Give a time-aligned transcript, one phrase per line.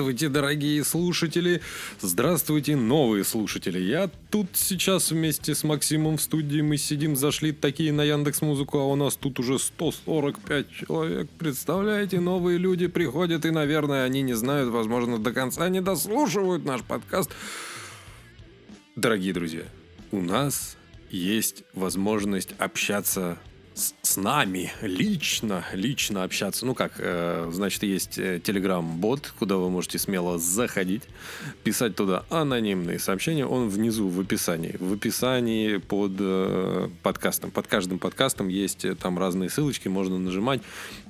[0.00, 1.60] Здравствуйте, дорогие слушатели!
[2.00, 3.78] Здравствуйте, новые слушатели!
[3.78, 6.62] Я тут сейчас вместе с Максимом в студии.
[6.62, 11.28] Мы сидим, зашли такие на Яндекс Музыку, а у нас тут уже 145 человек.
[11.38, 16.82] Представляете, новые люди приходят, и, наверное, они не знают, возможно, до конца не дослушивают наш
[16.82, 17.30] подкаст.
[18.96, 19.64] Дорогие друзья,
[20.12, 20.78] у нас
[21.10, 23.36] есть возможность общаться
[24.02, 26.66] с, нами лично, лично общаться.
[26.66, 31.02] Ну как, э, значит, есть телеграм-бот, куда вы можете смело заходить,
[31.64, 33.46] писать туда анонимные сообщения.
[33.46, 34.76] Он внизу в описании.
[34.78, 37.50] В описании под э, подкастом.
[37.50, 40.60] Под каждым подкастом есть э, там разные ссылочки, можно нажимать.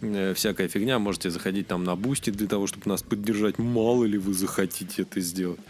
[0.03, 0.99] Э, всякая фигня.
[0.99, 3.59] Можете заходить там на Boosty для того, чтобы нас поддержать.
[3.59, 5.61] Мало ли вы захотите это сделать.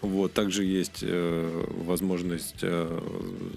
[0.00, 0.32] Вот.
[0.32, 3.00] Также есть э, возможность э,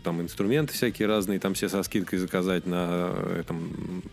[0.03, 4.03] там инструменты всякие разные, там все со скидкой заказать на этом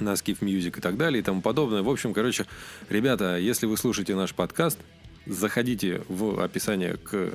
[0.00, 1.82] на Skiff Music и так далее и тому подобное.
[1.82, 2.46] В общем, короче,
[2.88, 4.78] ребята, если вы слушаете наш подкаст,
[5.26, 7.34] заходите в описание к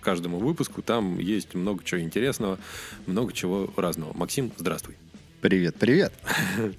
[0.00, 0.82] каждому выпуску.
[0.82, 2.58] Там есть много чего интересного,
[3.06, 4.12] много чего разного.
[4.16, 4.96] Максим, здравствуй.
[5.40, 6.12] Привет, привет.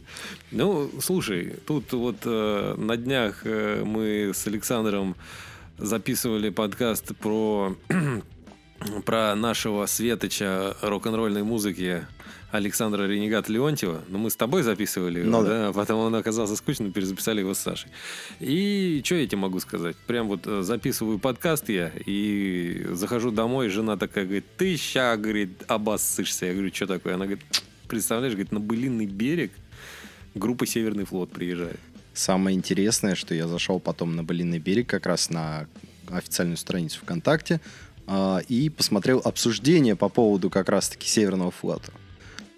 [0.51, 5.15] Ну, слушай, тут вот э, на днях э, мы с Александром
[5.77, 7.75] записывали подкаст про
[9.05, 12.05] про нашего светоча рок-н-ролльной музыки
[12.51, 14.03] Александра Ренегат Леонтьева.
[14.07, 15.67] Но мы с тобой записывали его, ну, да.
[15.67, 17.89] да, потом он оказался скучным, перезаписали его с Сашей.
[18.39, 19.95] И что я тебе могу сказать?
[20.07, 25.63] Прям вот э, записываю подкаст я и захожу домой, жена такая говорит, ты ща, говорит,
[25.67, 26.47] обоссышься.
[26.47, 27.15] Я говорю, что такое?
[27.15, 27.43] Она говорит,
[27.87, 29.51] представляешь, говорит, на былинный берег
[30.35, 31.79] группа Северный флот приезжает.
[32.13, 35.67] Самое интересное, что я зашел потом на Былинный берег, как раз на
[36.09, 37.59] официальную страницу ВКонтакте,
[38.07, 41.91] а, и посмотрел обсуждение по поводу как раз-таки Северного флота.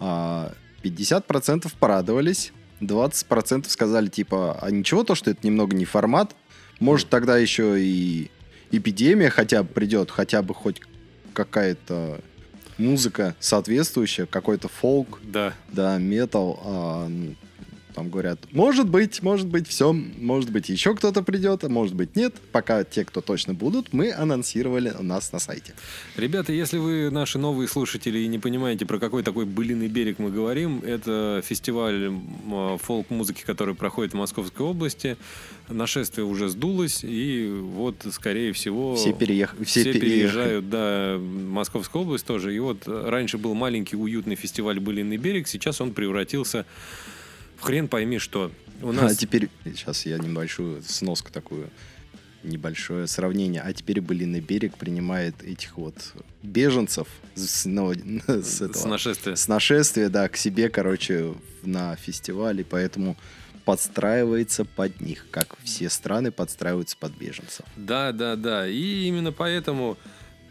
[0.00, 6.36] а, порадовались, 20% сказали, типа, а ничего то, что это немного не формат,
[6.80, 8.30] может тогда еще и
[8.70, 10.80] эпидемия хотя бы придет, хотя бы хоть
[11.32, 12.20] какая-то
[12.76, 17.10] музыка соответствующая, какой-то фолк, да, да метал, а,
[17.98, 22.14] там говорят, может быть, может быть, все, может быть, еще кто-то придет, а может быть,
[22.14, 22.32] нет.
[22.52, 25.74] Пока те, кто точно будут, мы анонсировали у нас на сайте.
[26.16, 30.30] Ребята, если вы наши новые слушатели и не понимаете, про какой такой былиный берег мы
[30.30, 32.12] говорим, это фестиваль
[32.82, 35.16] фолк-музыки, который проходит в Московской области.
[35.68, 39.56] Нашествие уже сдулось, и вот, скорее всего, все, переех...
[39.64, 42.54] все, все переезжают, да, в Московскую область тоже.
[42.54, 46.64] И вот раньше был маленький уютный фестиваль «Былиный берег», сейчас он превратился
[47.60, 48.50] хрен пойми, что
[48.82, 49.12] у нас...
[49.12, 51.70] А теперь, сейчас я небольшую сноску такую,
[52.42, 53.62] небольшое сравнение.
[53.62, 55.96] А теперь Былиный берег принимает этих вот
[56.42, 59.34] беженцев с, ну, с, этого, с нашествия.
[59.34, 63.16] С нашествия, да, к себе, короче, на фестивале, поэтому
[63.64, 67.66] подстраивается под них, как все страны подстраиваются под беженцев.
[67.76, 68.66] Да, да, да.
[68.66, 69.98] И именно поэтому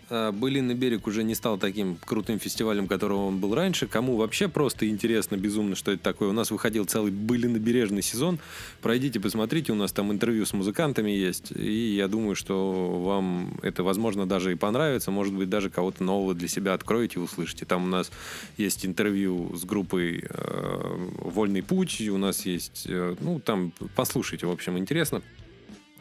[0.09, 3.87] а, Былинный берег уже не стал таким крутым фестивалем, которым он был раньше.
[3.87, 6.29] Кому вообще просто интересно, безумно, что это такое.
[6.29, 8.39] У нас выходил целый Былинобережный сезон.
[8.81, 11.51] Пройдите, посмотрите, у нас там интервью с музыкантами есть.
[11.51, 15.11] И я думаю, что вам это, возможно, даже и понравится.
[15.11, 17.65] Может быть, даже кого-то нового для себя откроете и услышите.
[17.65, 18.11] Там у нас
[18.57, 22.01] есть интервью с группой э, «Вольный путь».
[22.01, 25.21] У нас есть, э, ну, там, послушайте, в общем, интересно.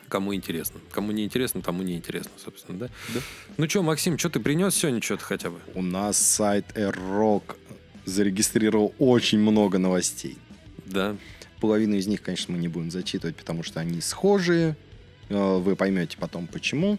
[0.08, 0.80] Кому интересно.
[0.92, 2.88] Кому не интересно, тому не интересно, собственно, да?
[3.12, 3.20] Да.
[3.56, 5.58] Ну что, Максим, что ты принес сегодня что-то хотя бы?
[5.74, 7.56] У нас сайт AirRock
[8.04, 10.38] зарегистрировал очень много новостей.
[10.84, 11.16] Да.
[11.60, 14.76] Половину из них, конечно, мы не будем зачитывать, потому что они схожие.
[15.28, 16.98] Э, вы поймете потом, почему.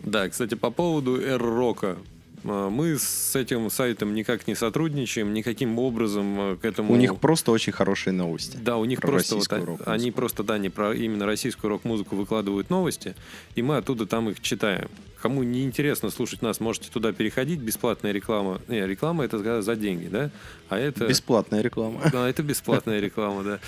[0.00, 1.98] Да, кстати, по поводу AirRock.
[2.44, 6.92] А, Мы с этим сайтом никак не сотрудничаем, никаким образом э, к этому...
[6.92, 8.56] У них просто очень хорошие новости.
[8.56, 12.16] Да, у них про просто вот а- они просто да не про именно российскую рок-музыку
[12.16, 13.14] выкладывают новости,
[13.54, 14.88] и мы оттуда там их читаем.
[15.24, 17.58] Кому не интересно слушать нас, можете туда переходить.
[17.58, 18.60] Бесплатная реклама.
[18.68, 20.28] Не, реклама это за- за деньги, да?
[20.68, 22.02] А это Бесплатная реклама.
[22.12, 23.58] да, это бесплатная реклама, да.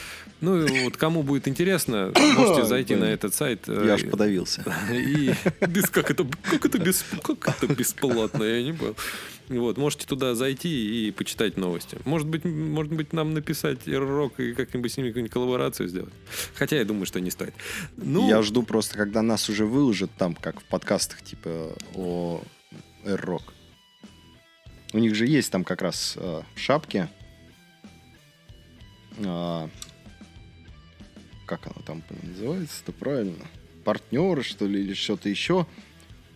[0.43, 3.61] Ну и вот кому будет интересно, можете зайти на этот сайт.
[3.69, 4.64] э, Я аж подавился.
[4.93, 5.32] и
[5.93, 8.94] как это, как это, без, как это бесплатно, я не понял.
[9.48, 11.98] Вот, можете туда зайти и почитать новости.
[12.04, 16.12] Может быть, может быть, нам написать рок и как-нибудь с ними какую-нибудь коллаборацию сделать.
[16.54, 17.54] Хотя я думаю, что не стоит.
[17.96, 22.43] Ну, Я жду просто, когда нас уже выложат там, как в подкастах, типа о
[23.04, 23.43] R-Rock.
[24.93, 27.08] У них же есть там как раз э, шапки.
[29.25, 29.69] А,
[31.46, 33.44] как оно там называется-то правильно?
[33.84, 35.66] Партнеры, что ли, или что-то еще.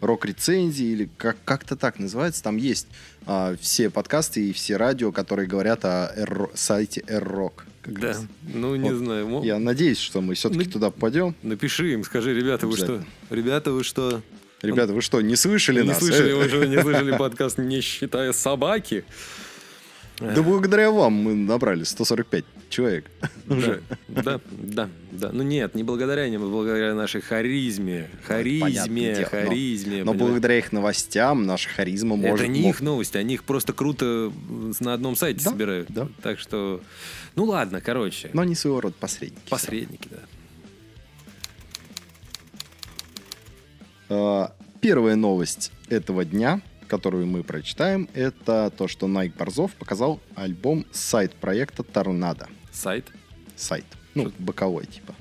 [0.01, 2.43] Рок-рецензии, или как- как-то так называется.
[2.43, 2.87] Там есть
[3.27, 7.63] а, все подкасты и все радио, которые говорят о сайте R-Rock.
[7.87, 8.23] да, раз.
[8.43, 8.99] ну не Вот.
[8.99, 9.27] знаю.
[9.29, 11.35] мо- Я надеюсь, что мы все-таки Ну, туда попадем.
[11.43, 13.03] Напиши им, скажи, ребята, вы что?
[13.31, 14.23] Ребята, вы что?
[14.63, 15.99] Ребята, вы что, не слышали не нас?
[15.99, 19.05] слышали, Э, вы что, не слышали подкаст «Не считая собаки»?
[20.21, 23.11] Да благодаря вам мы набрали 145 человек.
[23.49, 23.83] Уже.
[24.09, 25.31] Да, да, да.
[25.33, 28.11] Ну нет, не благодаря ним, а благодаря нашей харизме.
[28.27, 30.05] Харизме, харизме.
[30.05, 32.49] Но благодаря их новостям наша харизма Это может...
[32.49, 34.31] не мог- их новости, они их просто круто
[34.81, 35.89] на одном сайте собирают.
[35.91, 36.07] да.
[36.23, 36.81] Так что,
[37.35, 39.49] ну ладно, короче, Но они своего рода посредники.
[39.49, 40.19] посредники, да.
[44.09, 50.85] А, Первая новость этого дня, которую мы прочитаем, это то, что Найк Борзов показал альбом
[50.91, 52.49] сайт проекта Торнадо.
[52.73, 53.07] Сайт?
[53.57, 53.85] Сайт.
[54.15, 55.15] Ну, Что- боковой типа.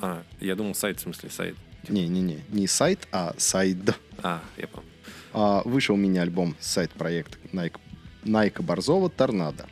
[0.00, 1.56] А, я думал сайт, в смысле сайт.
[1.88, 3.76] Не-не-не, не сайт, а сайт.
[4.22, 4.86] А, я понял.
[5.34, 7.78] А, вышел мини-альбом сайт-проект Найк,
[8.24, 9.66] Найка Борзова «Торнадо».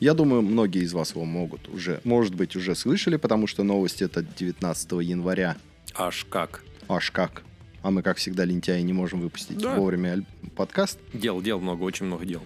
[0.00, 4.02] Я думаю, многие из вас его могут уже, может быть, уже слышали, потому что новость
[4.02, 5.56] это 19 января.
[5.94, 6.64] Аж как.
[6.88, 7.42] Аж как.
[7.84, 9.74] А мы, как всегда, лентяи, не можем выпустить Да.
[9.76, 10.24] вовремя
[10.56, 10.98] подкаст.
[11.12, 12.40] Дел, дел много, очень много дел.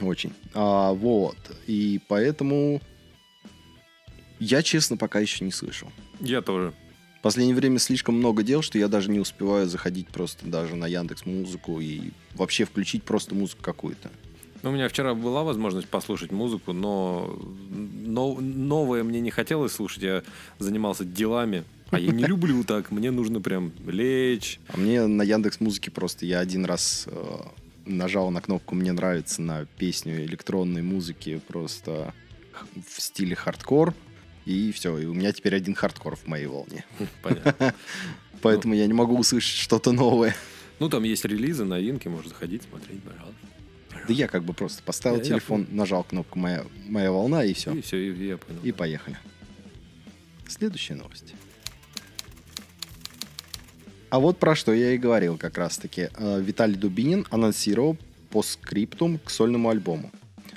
[0.00, 0.32] Очень.
[0.54, 1.36] А, вот.
[1.68, 2.82] И поэтому
[4.40, 5.88] я, честно, пока еще не слышал.
[6.18, 6.74] Я тоже.
[7.20, 10.88] В последнее время слишком много дел, что я даже не успеваю заходить просто даже на
[10.88, 14.10] Яндекс Музыку и вообще включить просто музыку какую-то.
[14.64, 17.38] Ну, У меня вчера была возможность послушать музыку, но
[17.70, 20.02] но- новое мне не хотелось слушать.
[20.02, 20.22] Я
[20.58, 21.62] занимался делами.
[21.90, 22.90] А я не люблю так.
[22.90, 24.58] Мне нужно прям лечь.
[24.68, 27.38] А мне на Яндекс Музыке просто я один раз э,
[27.84, 32.12] нажал на кнопку «Мне нравится» на песню электронной музыки просто
[32.88, 33.94] в стиле хардкор.
[34.46, 36.84] И все, и у меня теперь один хардкор в моей волне.
[37.22, 37.74] Понятно.
[38.42, 40.34] Поэтому я не могу услышать что-то новое.
[40.78, 43.34] Ну, там есть релизы, новинки, можно заходить, смотреть, пожалуйста.
[44.06, 47.54] Да я как бы просто поставил Я- я телефон, нажал кнопку «Моя, моя волна» и
[47.54, 47.72] все.
[47.74, 48.60] И все, и я понял.
[48.62, 49.16] И поехали.
[50.46, 51.34] Следующая новость.
[54.16, 56.08] А вот про что я и говорил как раз-таки.
[56.16, 57.98] Э, Виталий Дубинин анонсировал
[58.30, 60.10] постскриптум к сольному альбому.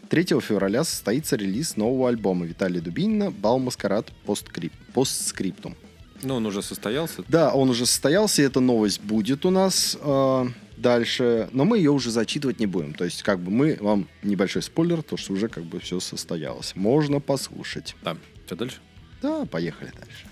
[0.07, 5.75] 3 февраля состоится релиз нового альбома Виталия Дубинина «Бал Маскарад посткрип- постскриптум».
[6.23, 7.25] Ну, он уже состоялся.
[7.27, 10.45] Да, он уже состоялся, и эта новость будет у нас э,
[10.77, 12.93] дальше, но мы ее уже зачитывать не будем.
[12.93, 16.77] То есть, как бы мы вам небольшой спойлер, то что уже как бы все состоялось.
[16.77, 17.97] Можно послушать.
[18.05, 18.15] Да.
[18.45, 18.77] Что дальше?
[19.21, 20.28] Да, поехали дальше.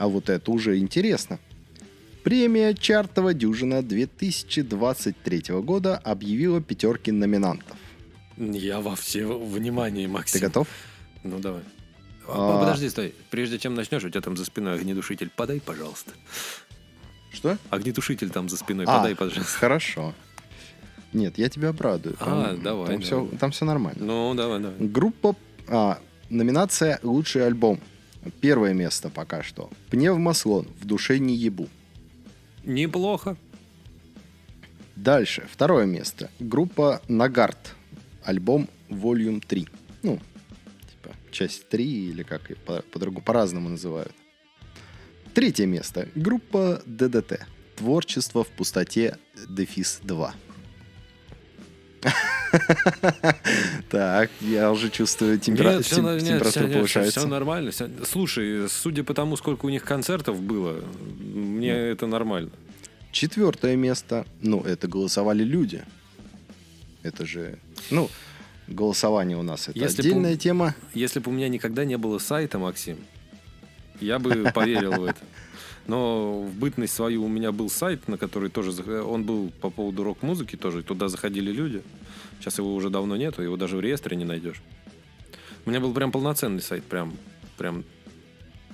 [0.00, 1.38] А вот это уже интересно.
[2.24, 7.76] Премия «Чартова дюжина» 2023 года объявила пятерки номинантов.
[8.38, 10.40] Я во все внимание, Ты Максим.
[10.40, 10.68] готов?
[11.22, 11.60] Ну, давай.
[12.26, 12.56] А.
[12.56, 13.14] А, Подожди, стой.
[13.30, 15.28] Прежде чем начнешь, у тебя там за спиной огнетушитель.
[15.36, 16.12] Подай, пожалуйста.
[17.30, 17.58] Что?
[17.68, 18.86] Огнетушитель там за спиной.
[18.88, 19.52] А, Подай, пожалуйста.
[19.58, 20.14] Хорошо.
[21.12, 22.16] Нет, я тебя обрадую.
[22.20, 23.36] А, давай, Там, все, давай.
[23.36, 24.02] там все нормально.
[24.02, 24.78] Ну, давай, давай.
[24.78, 25.36] Группа...
[25.68, 25.98] а,
[26.30, 27.80] номинация «Лучший альбом».
[28.40, 29.70] Первое место пока что.
[29.90, 30.66] «Пневмослон.
[30.80, 31.68] В душе не ебу».
[32.64, 33.36] Неплохо.
[34.96, 36.30] Дальше, второе место.
[36.38, 37.74] Группа Нагард.
[38.22, 39.66] Альбом Volume 3.
[40.02, 40.18] Ну,
[40.90, 44.12] типа, часть 3 или как по- по-другому, по-разному называют.
[45.32, 46.08] Третье место.
[46.14, 47.46] Группа ДДТ.
[47.76, 49.16] Творчество в пустоте
[49.48, 50.34] Дефис 2.
[53.90, 57.20] Так, я уже чувствую, темпера- Нет, всё тем- на- нет, температура всё- нет, всё- повышается.
[57.20, 57.70] всё нормально.
[58.04, 60.82] Слушай, судя по тому, сколько у них концертов было,
[61.34, 62.50] мне это нормально.
[63.12, 64.24] Четвертое место.
[64.42, 65.82] Ну, это голосовали люди.
[67.02, 67.58] Это же...
[67.90, 68.08] Ну,
[68.68, 70.74] голосование у нас это Если отдельная пом- тема.
[70.94, 72.98] Если бы у меня никогда не было сайта, Максим,
[74.00, 75.18] я бы поверил в это.
[75.90, 78.70] Но в бытность свою у меня был сайт, на который тоже...
[79.02, 81.82] Он был по поводу рок-музыки тоже, и туда заходили люди.
[82.38, 84.62] Сейчас его уже давно нету, его даже в реестре не найдешь.
[85.66, 87.16] У меня был прям полноценный сайт, прям,
[87.58, 87.82] прям,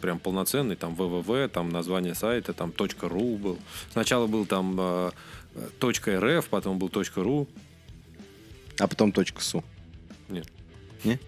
[0.03, 3.59] прям полноценный, там www, там название сайта, там .ru был.
[3.93, 5.11] Сначала был там э,
[5.55, 7.49] э, .rf, потом был .ru.
[8.79, 9.65] А потом точка су.
[11.03, 11.21] Нет.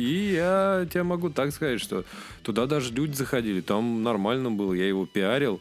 [0.00, 2.06] И я тебе могу так сказать, что
[2.42, 5.60] туда даже люди заходили, там нормально было, я его пиарил.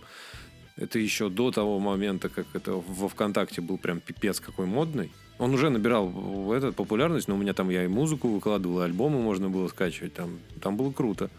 [0.77, 5.12] Это еще до того момента, как это во ВКонтакте был прям пипец какой модный.
[5.39, 9.19] Он уже набирал этот популярность, но у меня там я и музыку выкладывал, и альбомы
[9.19, 11.29] можно было скачивать, там, там было круто.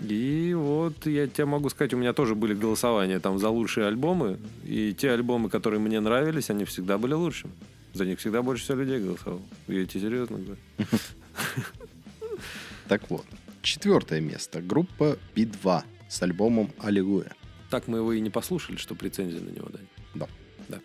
[0.00, 4.38] И вот я тебе могу сказать, у меня тоже были голосования там за лучшие альбомы,
[4.64, 7.52] и те альбомы, которые мне нравились, они всегда были лучшими.
[7.92, 9.42] За них всегда больше всего людей голосовал.
[9.66, 10.60] Я тебе серьезно говорю.
[12.90, 13.24] Так вот.
[13.62, 14.60] Четвертое место.
[14.60, 17.36] Группа Би-2 с альбомом «Аллилуйя».
[17.70, 19.86] Так мы его и не послушали, чтобы рецензию на него дать.
[20.16, 20.26] Да.
[20.68, 20.80] Да.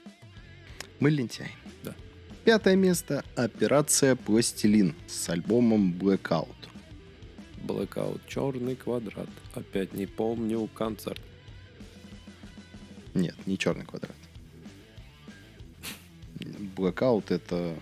[1.00, 1.50] Мы лентяи.
[1.84, 1.96] Да.
[2.44, 3.26] Пятое место.
[3.36, 6.56] Операция «Пластилин» с альбомом «Blackout».
[7.64, 9.30] Blackout, черный квадрат.
[9.56, 11.22] Опять не помню концерт.
[13.16, 14.16] Нет, не черный квадрат.
[16.38, 17.76] Blackout это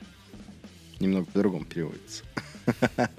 [1.02, 2.24] немного по-другому переводится.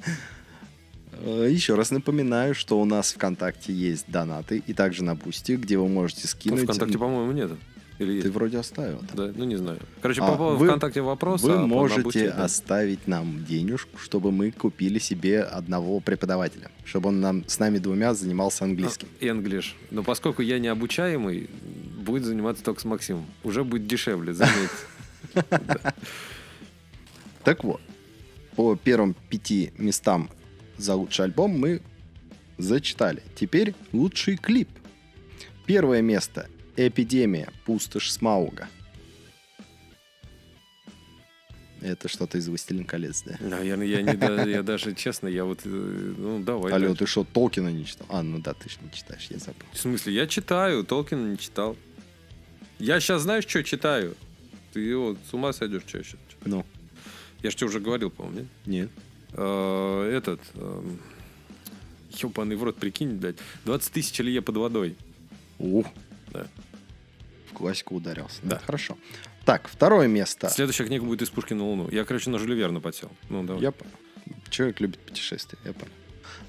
[1.22, 5.52] Э, Еще раз напоминаю, что у нас в ВКонтакте есть донаты и также на Boosty,
[5.56, 6.62] где вы можете Ну, скинуть.
[6.64, 7.52] ВКонтакте, по-моему, нет.
[8.00, 8.34] Или Ты есть?
[8.34, 9.00] вроде оставил.
[9.14, 9.78] Да, ну не знаю.
[10.02, 11.42] Короче, А, по поводу вы- ВКонтакте вопрос.
[11.42, 12.44] Вы а можете на Boosty, да.
[12.44, 18.12] оставить нам денежку, чтобы мы купили себе одного преподавателя, чтобы он нам с нами двумя
[18.14, 19.06] занимался английским.
[19.20, 19.74] И English.
[19.92, 21.48] Но поскольку я не обучаемый,
[22.04, 23.26] будет заниматься только с Максимом.
[23.44, 24.70] Уже будет дешевле, заметь.
[27.44, 27.80] Так вот,
[28.56, 30.30] по первым пяти местам
[30.76, 31.80] за лучший альбом мы
[32.58, 33.22] зачитали.
[33.36, 34.68] Теперь лучший клип.
[35.66, 37.48] Первое место «Эпидемия.
[37.64, 38.68] Пустошь Смауга».
[41.80, 43.36] Это что-то из «Властелин колец», да?
[43.40, 45.68] Наверное, я не да- я даже честно, я вот, э,
[46.16, 46.72] ну давай.
[46.72, 47.04] Алло, дальше.
[47.04, 48.06] ты что, Толкина не читал?
[48.08, 49.66] А, ну да, ты же не читаешь, я забыл.
[49.72, 51.76] В смысле, я читаю, Толкина не читал.
[52.78, 54.16] Я сейчас знаешь, что читаю?
[54.72, 56.42] Ты вот с ума сойдешь, что я сейчас читаю.
[56.46, 56.66] Ну,
[57.42, 58.48] Я же тебе уже говорил, по-моему, нет?
[58.64, 58.90] нет.
[59.34, 60.40] Э, Этот...
[60.54, 60.98] эм,
[62.22, 63.36] Ёбаный в рот, прикинь, блядь.
[63.64, 64.96] 20 тысяч Илье под водой.
[65.58, 65.86] Ух.
[66.32, 66.46] Да.
[67.50, 68.38] В классику ударился.
[68.42, 68.58] Да.
[68.64, 68.96] Хорошо.
[69.44, 70.48] Так, второе место.
[70.48, 71.88] Следующая книга будет из Пушкина на Луну.
[71.90, 73.10] Я, короче, на Жюля Верна подсел.
[73.28, 73.62] Ну, давай.
[73.62, 73.92] Я понял.
[74.48, 75.92] Человек любит путешествия, я понял.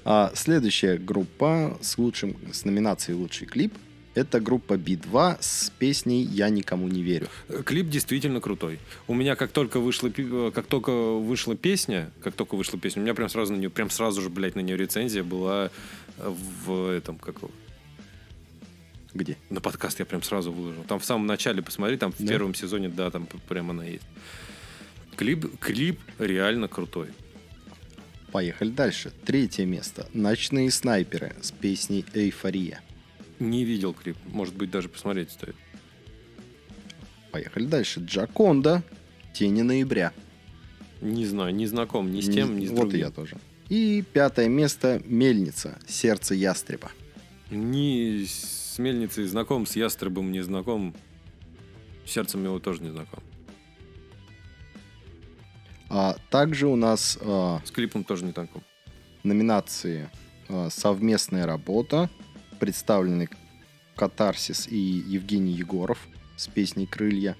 [0.04, 3.74] А, следующая группа с лучшим, с номинацией лучший клип.
[4.16, 7.28] Это группа Би-2 с песней «Я никому не верю».
[7.48, 8.78] Э, Клип действительно крутой.
[9.06, 13.04] У меня как только вышла, э, как только вышла песня, как только вышла песня, у
[13.04, 15.70] меня прям сразу на нее, прям сразу же, блядь, на нее рецензия была
[16.16, 17.36] э, в этом, как
[19.12, 19.36] Где?
[19.50, 20.82] на подкаст я прям сразу выложил.
[20.84, 22.26] Там в самом начале посмотри, там в Да?
[22.26, 24.04] первом сезоне, да, там п- прям она есть.
[25.16, 27.08] Клип, клип реально крутой.
[28.32, 29.12] Поехали дальше.
[29.26, 30.08] Третье место.
[30.14, 32.80] «Ночные снайперы» с песней «Эйфория».
[33.38, 35.56] Не видел клип, может быть даже посмотреть стоит.
[37.32, 38.00] Поехали дальше.
[38.00, 38.82] «Джаконда»,
[39.34, 40.12] «Тени ноября».
[41.02, 43.00] Не знаю, не знаком ни с тем, ни с Вот другим.
[43.00, 43.36] я тоже.
[43.68, 46.90] И пятое место «Мельница», «Сердце ястреба».
[47.50, 50.94] Ни с мельницей знаком, с ястребом не знаком.
[52.06, 53.22] Сердцем его тоже не знаком.
[55.88, 58.62] А также у нас а, С клипом тоже не знаком.
[59.22, 60.08] номинации
[60.48, 62.10] а, «Совместная работа»,
[62.58, 63.28] представлены
[63.94, 65.98] Катарсис и Евгений Егоров
[66.36, 67.36] с песней «Крылья»,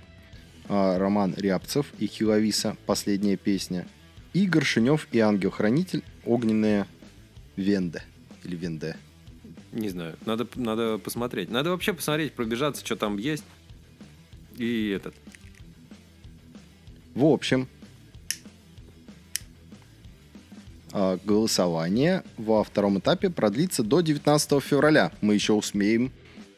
[0.68, 3.86] а, Роман Рябцев и Хиловиса «Последняя песня»,
[4.32, 6.86] и Горшинев и Ангел-Хранитель «Огненная
[7.56, 8.02] Венде»
[8.44, 8.96] или Венде.
[9.72, 10.16] Не знаю.
[10.24, 11.50] Надо, надо посмотреть.
[11.50, 13.44] Надо вообще посмотреть, пробежаться, что там есть.
[14.56, 15.14] И этот.
[17.14, 17.68] В общем,
[20.92, 25.12] голосование во втором этапе продлится до 19 февраля.
[25.20, 26.12] Мы еще успеем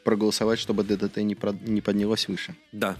[0.04, 2.54] проголосовать, чтобы ДДТ не, прод- не поднялось выше.
[2.73, 2.97] Да.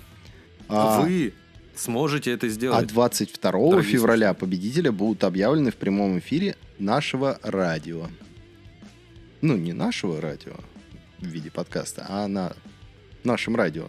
[0.69, 1.33] А- Вы
[1.75, 2.87] сможете это А сделать.
[2.89, 8.09] 22 Дорогие февраля победители будут объявлены в прямом эфире нашего радио.
[9.41, 10.55] Ну, не нашего радио
[11.19, 12.53] в виде подкаста, а на
[13.25, 13.87] нашем радио,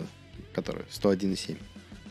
[0.53, 1.57] которое 101,7.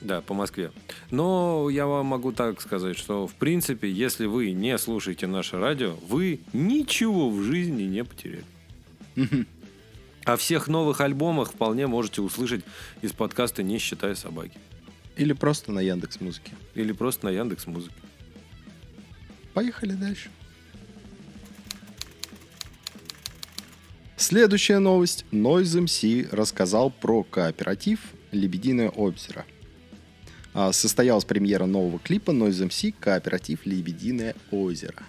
[0.01, 0.71] Да, по Москве.
[1.11, 5.97] Но я вам могу так сказать, что в принципе, если вы не слушаете наше радио,
[6.09, 8.45] вы ничего в жизни не потеряли.
[10.25, 12.65] О всех новых альбомах вполне можете услышать
[13.03, 14.59] из подкаста «Не считая собаки».
[15.17, 16.53] Или просто на Яндекс Музыке.
[16.75, 17.95] Или просто на Яндекс Музыке.
[19.55, 20.31] Поехали дальше.
[24.17, 25.25] Следующая новость.
[25.33, 28.01] Noise MC рассказал про кооператив
[28.31, 29.45] «Лебединое озеро».
[30.55, 35.03] А, Состоялась премьера нового клипа Noise MC «Кооператив Лебединое озеро».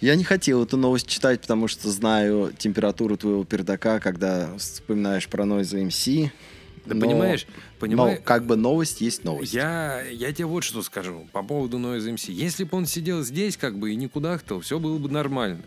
[0.00, 5.44] Я не хотел эту новость читать, потому что знаю температуру твоего пердака, когда вспоминаешь про
[5.44, 6.30] Noise MC.
[6.84, 7.46] Да Но- понимаешь,
[7.80, 9.54] понимаешь, Но как бы новость есть новость.
[9.54, 12.30] Я, я тебе вот что скажу по поводу Noise MC.
[12.30, 15.62] Если бы он сидел здесь как бы и не кудахтал, все было бы нормально.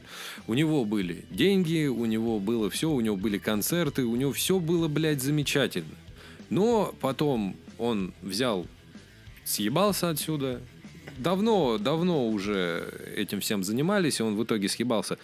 [0.48, 4.60] У него были деньги, у него было все, у него были концерты, у него все
[4.60, 5.96] было, блядь, замечательно.
[6.50, 8.68] Но потом он взял,
[9.46, 10.62] съебался отсюда.
[11.18, 15.18] Давно, давно уже этим всем занимались, и он в итоге съебался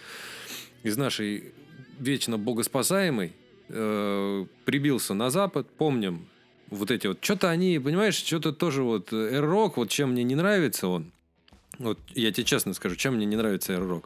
[0.82, 1.52] из нашей
[1.98, 3.32] вечно богоспасаемой,
[3.68, 6.26] э, прибился на Запад, помним,
[6.70, 10.88] вот эти вот, что-то они, понимаешь, что-то тоже вот R-Rock, вот чем мне не нравится
[10.88, 11.12] он,
[11.78, 14.04] вот я тебе честно скажу, чем мне не нравится R-Rock,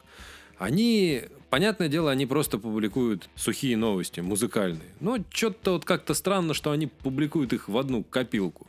[0.59, 4.89] они, понятное дело, они просто публикуют сухие новости, музыкальные.
[5.01, 8.67] Но что-то вот как-то странно, что они публикуют их в одну копилку.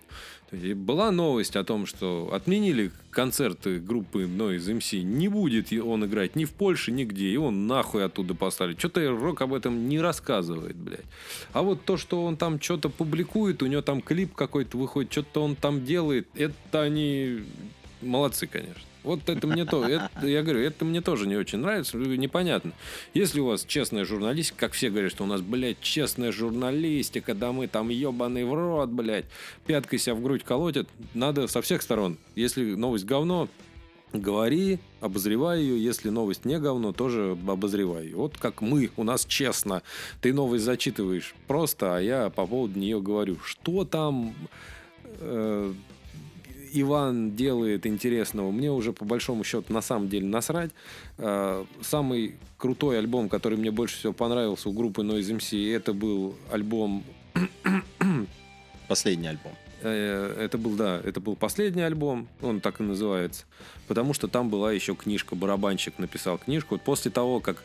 [0.52, 5.02] Есть была новость о том, что отменили концерты группы Noise MC.
[5.02, 7.30] Не будет он играть ни в Польше, нигде.
[7.30, 8.76] И он нахуй оттуда послали.
[8.78, 11.06] Что-то Рок об этом не рассказывает, блядь.
[11.54, 15.44] А вот то, что он там что-то публикует, у него там клип какой-то выходит, что-то
[15.44, 17.44] он там делает, это они
[18.02, 18.82] молодцы, конечно.
[19.04, 22.72] Вот это мне то, это, я говорю, это мне тоже не очень нравится, непонятно.
[23.16, 27.52] Если у вас честная журналистика, как все говорят, что у нас, блядь, честная журналистика, да
[27.52, 29.26] мы там ебаный в рот, блядь,
[29.66, 32.18] пяткой себя в грудь колотят, надо со всех сторон.
[32.36, 33.50] Если новость говно,
[34.14, 35.84] говори, обозревай ее.
[35.84, 38.06] Если новость не говно, тоже обозревай.
[38.06, 38.16] ее.
[38.16, 39.82] Вот как мы, у нас честно.
[40.22, 43.38] Ты новость зачитываешь просто, а я по поводу нее говорю.
[43.44, 44.36] Что там
[45.20, 45.74] э,
[46.74, 50.72] Иван делает интересного, мне уже по большому счету на самом деле насрать.
[51.18, 56.36] Э, Самый крутой альбом, который мне больше всего понравился у группы Noise MC, это был
[56.52, 57.04] альбом
[58.88, 59.54] Последний альбом.
[59.82, 63.46] Э, Это был, да, это был последний альбом, он так и называется,
[63.88, 66.76] потому что там была еще книжка, барабанщик написал книжку.
[66.76, 67.64] Вот после того, как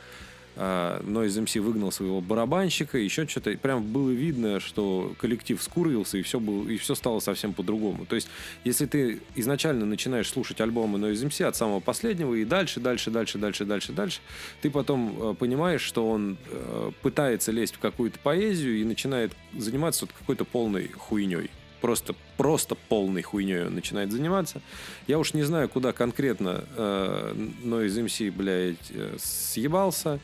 [0.56, 6.22] э, Noise MC выгнал своего барабанщика, еще что-то, прям было видно, что коллектив скурился, и
[6.22, 8.06] все, было, и все стало совсем по-другому.
[8.06, 8.28] То есть,
[8.64, 13.38] если ты изначально начинаешь слушать альбомы Noise MC от самого последнего, и дальше, дальше, дальше,
[13.38, 14.20] дальше, дальше, дальше,
[14.62, 20.06] ты потом э, понимаешь, что он э, пытается лезть в какую-то поэзию и начинает заниматься
[20.06, 24.60] вот какой-то полной хуйней просто, просто полной хуйней он начинает заниматься.
[25.06, 30.20] Я уж не знаю, куда конкретно э, Noise MC, блядь, э, съебался,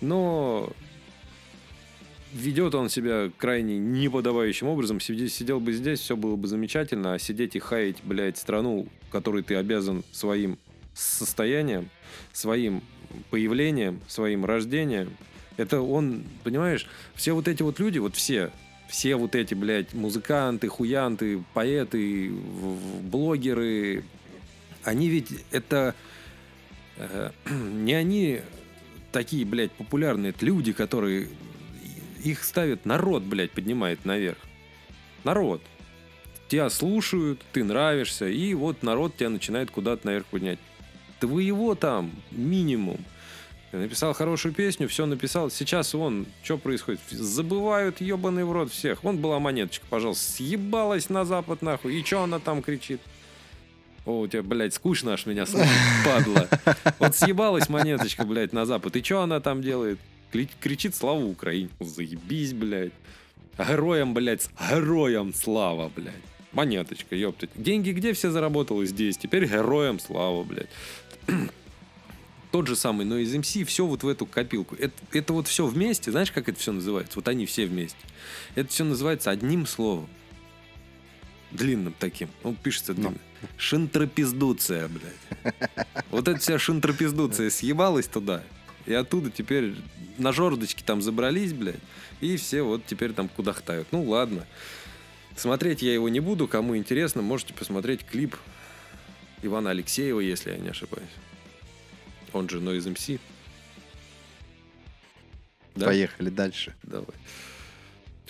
[0.00, 0.72] но
[2.32, 5.00] ведет он себя крайне неподобающим образом.
[5.00, 9.56] Сидел бы здесь, все было бы замечательно, а сидеть и хаять, блядь, страну, которой ты
[9.56, 10.58] обязан своим
[10.94, 11.88] состоянием,
[12.32, 12.82] своим
[13.30, 15.16] появлением, своим рождением,
[15.56, 18.50] это он, понимаешь, все вот эти вот люди, вот все,
[18.88, 22.30] все вот эти, блядь, музыканты, хуянты, поэты,
[23.02, 24.04] блогеры,
[24.84, 25.94] они ведь это...
[26.96, 28.40] э, не они
[29.12, 31.28] такие, блядь, популярные, это люди, которые...
[32.24, 34.38] Их ставит народ, блядь, поднимает наверх.
[35.24, 35.60] Народ.
[36.48, 40.60] Тебя слушают, ты нравишься, и вот народ тебя начинает куда-то наверх поднять.
[41.18, 42.98] Твоего там минимум.
[43.72, 45.50] Написал хорошую песню, все написал.
[45.50, 47.00] Сейчас вон, что происходит?
[47.10, 49.02] Забывают ебаный в рот всех.
[49.02, 51.98] Вон была монеточка, пожалуйста, съебалась на запад нахуй.
[51.98, 53.00] И что она там кричит?
[54.04, 55.70] О, у тебя, блядь, скучно аж меня слушать,
[56.04, 56.48] падла.
[56.98, 58.94] Вот съебалась монеточка, блядь, на запад.
[58.96, 59.98] И что она там делает?
[60.60, 61.70] Кричит славу Украине.
[61.80, 62.92] Заебись, блядь.
[63.58, 66.14] Героям, блядь, с героям слава, блядь.
[66.52, 67.50] Монеточка, ёптать.
[67.54, 68.84] Деньги где все заработал?
[68.84, 69.16] Здесь.
[69.16, 70.68] Теперь героям слава, блядь.
[72.52, 74.76] Тот же самый, но из МС все вот в эту копилку.
[74.76, 77.12] Это, это вот все вместе, знаешь, как это все называется?
[77.16, 77.98] Вот они все вместе.
[78.54, 80.06] Это все называется одним словом.
[81.50, 82.28] Длинным таким.
[82.42, 83.16] Он пишется длинно.
[83.56, 85.54] Шинтропиздуция, блядь.
[86.10, 88.42] Вот эта вся шинтропиздуция съебалась туда.
[88.84, 89.74] И оттуда теперь
[90.18, 91.80] на жердочке там забрались, блядь.
[92.20, 93.88] И все вот теперь там кудахтают.
[93.92, 94.46] Ну ладно.
[95.36, 96.46] Смотреть я его не буду.
[96.46, 98.36] Кому интересно, можете посмотреть клип
[99.40, 101.08] Ивана Алексеева, если я не ошибаюсь.
[102.32, 103.20] Он же Noise MC.
[105.74, 105.86] Да?
[105.86, 106.74] Поехали дальше.
[106.82, 107.06] Давай.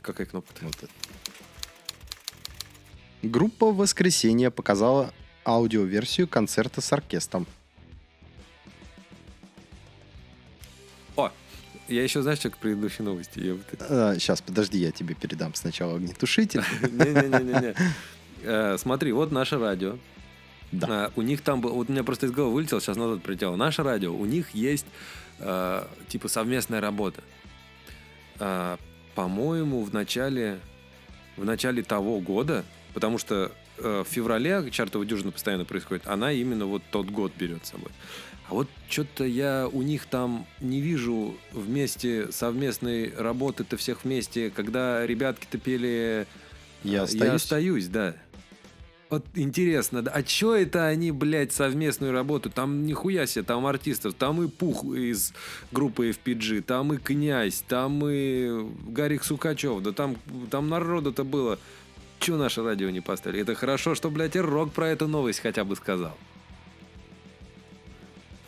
[0.01, 0.53] Какая кнопка?
[0.62, 0.93] Вот это.
[3.23, 5.12] Группа в воскресенье показала
[5.45, 7.47] аудиоверсию концерта с оркестром.
[11.17, 11.31] О,
[11.88, 13.38] я еще знаешь, что к предыдущей новости?
[13.38, 16.62] Я вот это- сейчас, подожди, я тебе передам сначала огнетушитель.
[16.83, 17.75] Не-не-не-не.
[18.43, 19.99] Э, Смотри, вот наше радио.
[20.73, 20.87] Да.
[20.91, 23.57] А, у них там был, вот у меня просто из головы вылетел, сейчас назад прилетело.
[23.57, 24.87] Наше радио, у них есть
[25.39, 27.23] э, типа совместная работа.
[28.39, 28.79] А,
[29.15, 30.59] по-моему, в начале,
[31.37, 36.65] в начале того года, потому что э, в феврале чартовая дюжина постоянно происходит, она именно
[36.67, 37.91] вот тот год берет с собой.
[38.49, 45.07] А вот что-то я у них там не вижу вместе совместной работы-то всех вместе, когда
[45.07, 46.27] ребятки-то пели
[46.83, 47.43] Я «Я остаюсь.
[47.43, 48.15] остаюсь», да.
[49.12, 52.48] Вот интересно, да, а чё это они, блядь, совместную работу?
[52.48, 55.35] Там нихуя себе, там артистов, там и Пух из
[55.70, 60.16] группы FPG, там и Князь, там и Гарик Сукачев, да там,
[60.51, 61.59] там народу-то было.
[62.20, 63.42] Чё наше радио не поставили?
[63.42, 66.16] Это хорошо, что, блядь, и Рок про эту новость хотя бы сказал.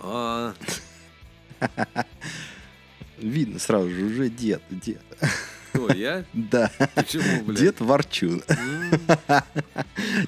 [0.01, 0.55] А,
[3.19, 5.03] Видно сразу же, уже дед, дед.
[5.75, 6.25] Кто, я?
[6.33, 7.59] Да, Почему, блядь?
[7.61, 8.43] дед Ворчун.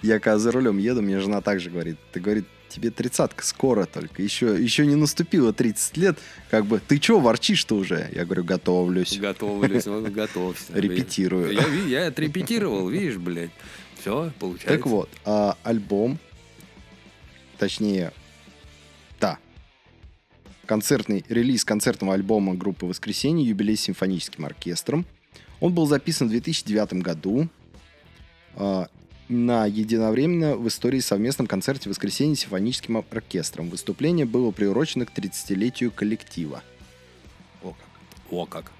[0.03, 4.23] Я когда за рулем еду, мне жена также говорит, ты, говорит, тебе тридцатка скоро только,
[4.23, 6.19] еще, еще не наступило 30 лет,
[6.51, 8.11] как бы, ты чё ворчишь-то уже?
[8.15, 10.73] Я говорю, готовлюсь, Готовлюсь, вот готовься.
[10.75, 11.53] репетирую.
[11.53, 11.67] Я,
[12.03, 13.51] я отрепетировал, видишь, блядь.
[14.01, 14.69] Все, получается.
[14.77, 16.19] Так вот, а, альбом,
[17.59, 18.13] точнее,
[19.21, 19.39] да,
[20.67, 23.49] концертный релиз концертного альбома группы «Воскресенье.
[23.49, 25.07] Юбилей с симфоническим оркестром».
[25.61, 27.49] Он был записан в 2009 году
[28.55, 28.89] а,
[29.29, 33.71] на единовременно в истории совместном концерте «Воскресенье» с симфоническим оркестром.
[33.71, 36.63] Выступление было приурочено к 30-летию коллектива.
[37.63, 37.89] О как.
[38.31, 38.73] О, как.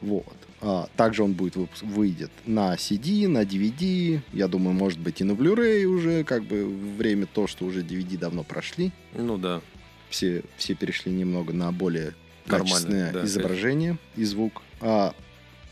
[0.00, 0.36] Вот.
[0.60, 5.24] А, также он будет выпуск- выйдет на CD, на DVD, я думаю, может быть и
[5.24, 8.90] на Blu-ray уже, как бы время то, что уже DVD давно прошли.
[9.14, 9.60] Ну да.
[10.08, 12.14] Все, все перешли немного на более
[12.46, 14.62] Нормально, качественное да, изображение и звук.
[14.80, 15.14] А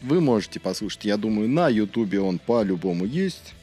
[0.05, 3.55] вы можете послушать, я думаю, на YouTube он по-любому есть.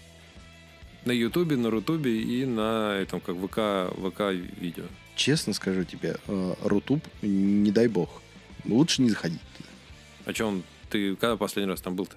[1.05, 4.21] На Ютубе, на Рутубе и на этом, как ВК, ВК
[4.59, 4.83] видео.
[5.15, 8.21] Честно скажу тебе, э, Рутуб, не дай бог,
[8.65, 9.69] лучше не заходить туда.
[10.25, 12.15] О чем ты когда последний раз там был-то?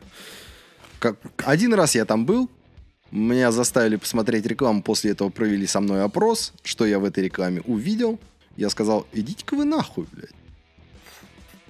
[0.98, 1.16] Как...
[1.38, 2.50] Один раз я там был,
[3.10, 7.60] меня заставили посмотреть рекламу, после этого провели со мной опрос, что я в этой рекламе
[7.62, 8.18] увидел.
[8.56, 10.30] Я сказал, идите-ка вы нахуй, блядь.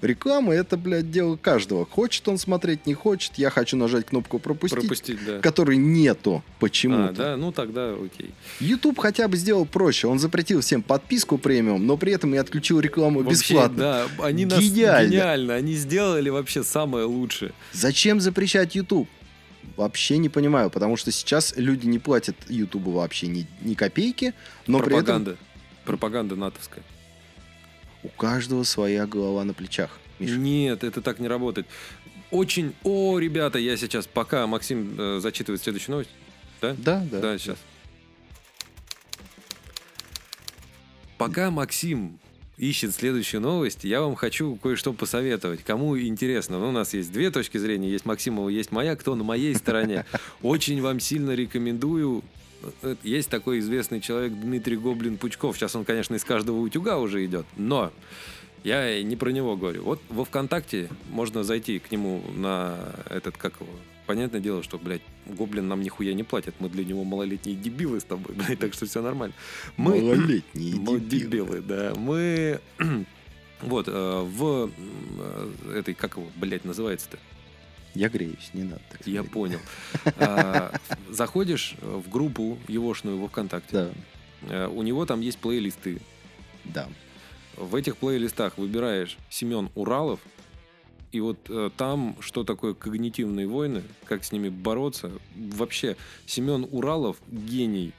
[0.05, 1.87] Реклама это, блядь, дело каждого.
[1.87, 3.33] Хочет он смотреть, не хочет.
[3.37, 5.39] Я хочу нажать кнопку пропустить, Пропустить, да.
[5.41, 7.09] которой нету почему-то.
[7.09, 8.31] А, да, ну тогда окей.
[8.61, 10.07] YouTube хотя бы сделал проще.
[10.07, 13.77] Он запретил всем подписку премиум, но при этом и отключил рекламу Вообще, бесплатно.
[13.79, 15.11] да, они нас Гениально.
[15.11, 17.53] гениально, они сделали вообще самое лучшее.
[17.73, 19.09] Зачем запрещать YouTube?
[19.77, 24.35] Вообще не понимаю, потому что сейчас люди не платят YouTube вообще ни, ни копейки,
[24.67, 25.37] но при этом Пропаганда.
[25.85, 26.85] Пропаганда натовская.
[28.05, 29.99] У каждого своя голова на плечах.
[30.19, 30.37] Миша.
[30.37, 31.67] Нет, это так не работает.
[32.31, 32.75] Очень...
[32.85, 36.11] О, ребята, я сейчас, пока Максим э, зачитывает следующую новость.
[36.61, 36.75] Да?
[36.79, 37.21] Да, да.
[37.21, 37.59] Да, сейчас.
[41.19, 42.19] Пока Максим
[42.57, 45.63] ищет следующую новость, я вам хочу кое-что посоветовать.
[45.65, 49.25] Кому интересно, ну, у нас есть две точки зрения, есть Максимова, есть моя, кто на
[49.25, 50.05] моей стороне.
[50.43, 52.23] Очень вам сильно рекомендую.
[52.83, 55.57] Э, Есть такой известный человек Дмитрий Гоблин Пучков.
[55.57, 57.93] Сейчас он, конечно, из каждого утюга уже идет, но
[58.63, 59.83] я не про него говорю.
[59.85, 62.77] Вот во ВКонтакте можно зайти к нему на
[63.11, 63.71] этот, как его,
[64.07, 66.55] Понятное дело, что, блядь, Гоблин нам нихуя не платит.
[66.59, 69.35] Мы для него малолетние дебилы с тобой, блядь, так что все нормально.
[69.77, 70.01] Мы...
[70.01, 71.01] Малолетние дебилы.
[71.01, 71.95] дебилы, да.
[71.97, 72.61] Мы...
[73.61, 77.19] Вот, э, в э, этой, как его, блядь, называется-то?
[77.95, 79.61] Я греюсь, не надо так Я понял.
[80.19, 80.73] А,
[81.11, 83.73] Заходишь в группу егошную во ВКонтакте.
[83.73, 83.91] Да,
[84.49, 86.01] Э, У него там есть плейлисты.
[86.65, 86.89] да.
[87.57, 90.19] В этих плейлистах выбираешь Семен Уралов,
[91.13, 95.13] и вот э, там, что такое когнитивные войны, как с ними бороться.
[95.37, 97.93] Вообще, Семен Уралов гений.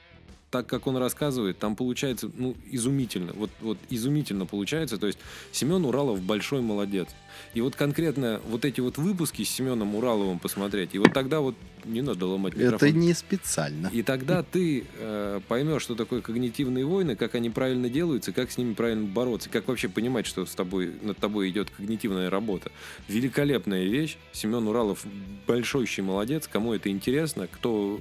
[0.51, 3.33] Так как он рассказывает, там получается, ну, изумительно.
[3.33, 4.97] Вот, вот изумительно получается.
[4.97, 5.19] То есть
[5.51, 7.09] Семен Уралов большой молодец.
[7.53, 11.55] И вот конкретно вот эти вот выпуски с Семеном Ураловым посмотреть, и вот тогда вот
[11.83, 12.89] не надо ломать микрофон.
[12.89, 13.87] Это не специально.
[13.87, 18.57] И тогда ты э, поймешь, что такое когнитивные войны, как они правильно делаются, как с
[18.57, 22.71] ними правильно бороться, как вообще понимать, что с тобой, над тобой идет когнитивная работа.
[23.07, 24.17] Великолепная вещь.
[24.31, 25.05] Семен Уралов
[25.47, 26.49] большойший молодец.
[26.51, 27.99] Кому это интересно, кто,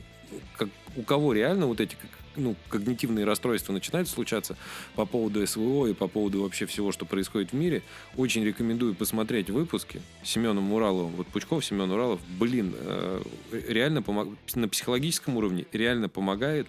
[0.57, 1.97] как, у кого реально вот эти
[2.37, 4.57] ну, когнитивные расстройства начинают случаться
[4.94, 7.83] по поводу СВО и по поводу вообще всего, что происходит в мире,
[8.16, 11.12] очень рекомендую посмотреть выпуски с Ураловым.
[11.12, 13.23] Вот Пучков, Семен Уралов, блин, э,
[13.68, 14.29] реально помог...
[14.55, 16.66] на психологическом уровне реально помогает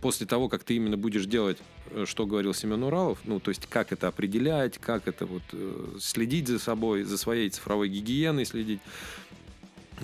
[0.00, 1.56] после того, как ты именно будешь делать,
[1.90, 5.96] э, что говорил Семен Уралов, ну, то есть как это определять, как это вот э,
[5.98, 8.80] следить за собой, за своей цифровой гигиеной следить.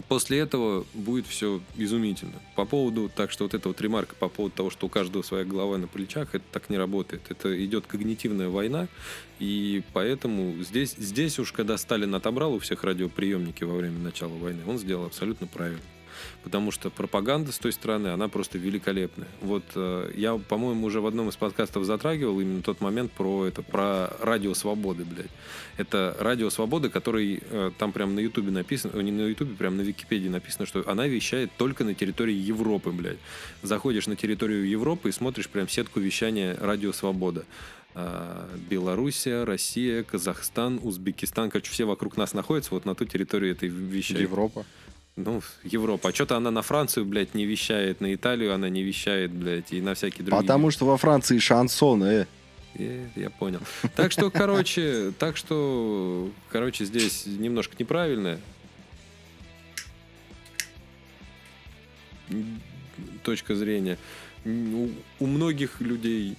[0.09, 2.41] После этого будет все изумительно.
[2.57, 5.45] По поводу, так что вот эта вот ремарка по поводу того, что у каждого своя
[5.45, 7.23] голова на плечах, это так не работает.
[7.29, 8.89] Это идет когнитивная война,
[9.39, 14.63] и поэтому здесь, здесь уж, когда Сталин отобрал у всех радиоприемники во время начала войны,
[14.67, 15.81] он сделал абсолютно правильно
[16.43, 19.29] потому что пропаганда с той стороны, она просто великолепная.
[19.41, 23.63] Вот э, я, по-моему, уже в одном из подкастов затрагивал именно тот момент про это,
[23.63, 25.31] про радио свободы, блядь.
[25.77, 29.83] Это радио свободы, который э, там прямо на Ютубе написано, не на Ютубе, прямо на
[29.83, 33.19] Википедии написано, что она вещает только на территории Европы, блядь.
[33.63, 37.45] Заходишь на территорию Европы и смотришь прям сетку вещания радио свобода.
[37.95, 43.69] Э, Белоруссия, Россия, Казахстан, Узбекистан, короче, все вокруг нас находятся вот на ту территорию этой
[43.69, 44.13] вещи.
[44.13, 44.65] Европа.
[45.17, 46.09] Ну, Европа.
[46.09, 49.81] А что-то она на Францию, блядь, не вещает, на Италию она не вещает, блядь, и
[49.81, 50.41] на всякие другие.
[50.41, 52.27] Потому что во Франции шансон, э.
[52.77, 53.61] Я, я понял.
[53.97, 58.39] Так что, короче, так что, короче, здесь немножко неправильно.
[63.25, 63.99] Точка зрения.
[64.45, 66.37] У, у многих людей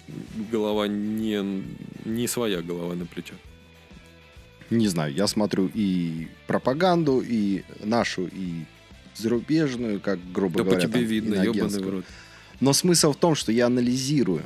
[0.52, 1.64] голова не,
[2.06, 3.38] не своя голова на плечах.
[4.72, 8.64] Не знаю, я смотрю и пропаганду, и нашу, и
[9.16, 10.88] зарубежную, как грубо да говоря.
[10.88, 12.06] по тебе видно, ебаный в рот.
[12.60, 14.44] Но смысл в том, что я анализирую.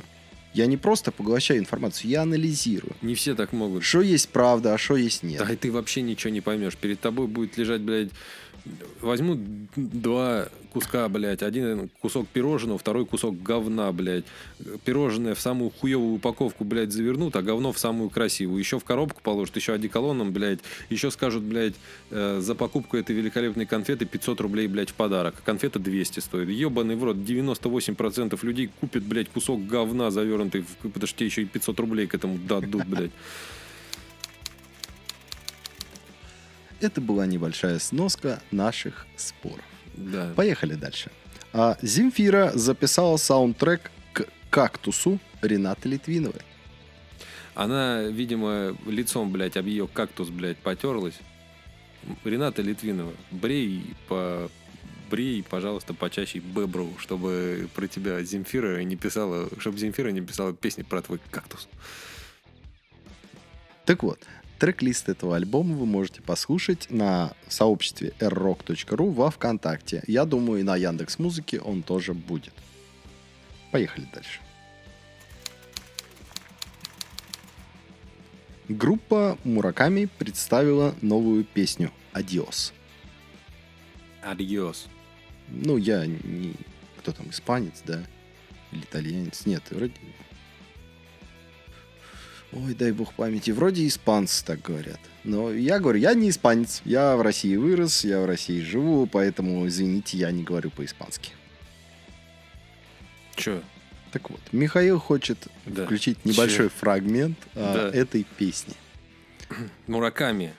[0.52, 2.96] Я не просто поглощаю информацию, я анализирую.
[3.02, 3.84] Не все так могут.
[3.84, 5.44] Что есть правда, а что есть нет.
[5.46, 6.76] Да и ты вообще ничего не поймешь.
[6.76, 8.08] Перед тобой будет лежать, блядь,
[9.00, 9.38] возьму
[9.76, 11.42] два куска, блядь.
[11.42, 14.24] Один кусок пирожного, второй кусок говна, блядь.
[14.84, 18.58] Пирожное в самую хуевую упаковку, блядь, завернут, а говно в самую красивую.
[18.58, 20.58] Еще в коробку положат, еще одеколоном, блядь.
[20.90, 21.74] Еще скажут, блядь,
[22.10, 25.42] э, за покупку этой великолепной конфеты 500 рублей, блядь, в подарок.
[25.44, 26.48] Конфета 200 стоит.
[26.50, 31.42] Ебаный в рот, 98% людей купят, блядь, кусок говна завернутый, в, потому что тебе еще
[31.42, 33.12] и 500 рублей к этому дадут, блядь.
[36.80, 39.64] Это была небольшая сноска наших споров.
[39.94, 40.32] Да.
[40.36, 41.10] Поехали дальше.
[41.52, 46.42] А, Земфира записала саундтрек к «Кактусу» Ренаты Литвиновой.
[47.54, 51.18] Она, видимо, лицом, блядь, об ее кактус, блядь, потерлась.
[52.24, 54.50] Рената Литвинова, брей по
[55.10, 60.82] брей, пожалуйста, почаще бебру, чтобы про тебя Земфира не писала, чтобы Земфира не писала песни
[60.82, 61.68] про твой кактус.
[63.84, 64.18] Так вот,
[64.58, 70.02] Трек-лист этого альбома вы можете послушать на сообществе rrock.ru во Вконтакте.
[70.06, 72.54] Я думаю, и на Яндекс Музыке он тоже будет.
[73.70, 74.40] Поехали дальше.
[78.68, 82.72] Группа Мураками представила новую песню «Адиос».
[84.22, 84.88] Адиос.
[85.48, 86.54] Ну, я не...
[86.98, 88.02] Кто там, испанец, да?
[88.72, 89.46] Или итальянец?
[89.46, 89.92] Нет, вроде
[92.52, 93.50] Ой, дай бог памяти.
[93.50, 95.00] Вроде испанцы так говорят.
[95.24, 96.80] Но я говорю, я не испанец.
[96.84, 101.32] Я в России вырос, я в России живу, поэтому, извините, я не говорю по-испански.
[103.34, 103.62] Че?
[104.12, 105.84] Так вот, Михаил хочет Да.
[105.84, 106.74] включить небольшой Чё?
[106.78, 107.98] фрагмент а, Да.
[107.98, 108.74] этой песни.
[109.86, 110.54] Мураками.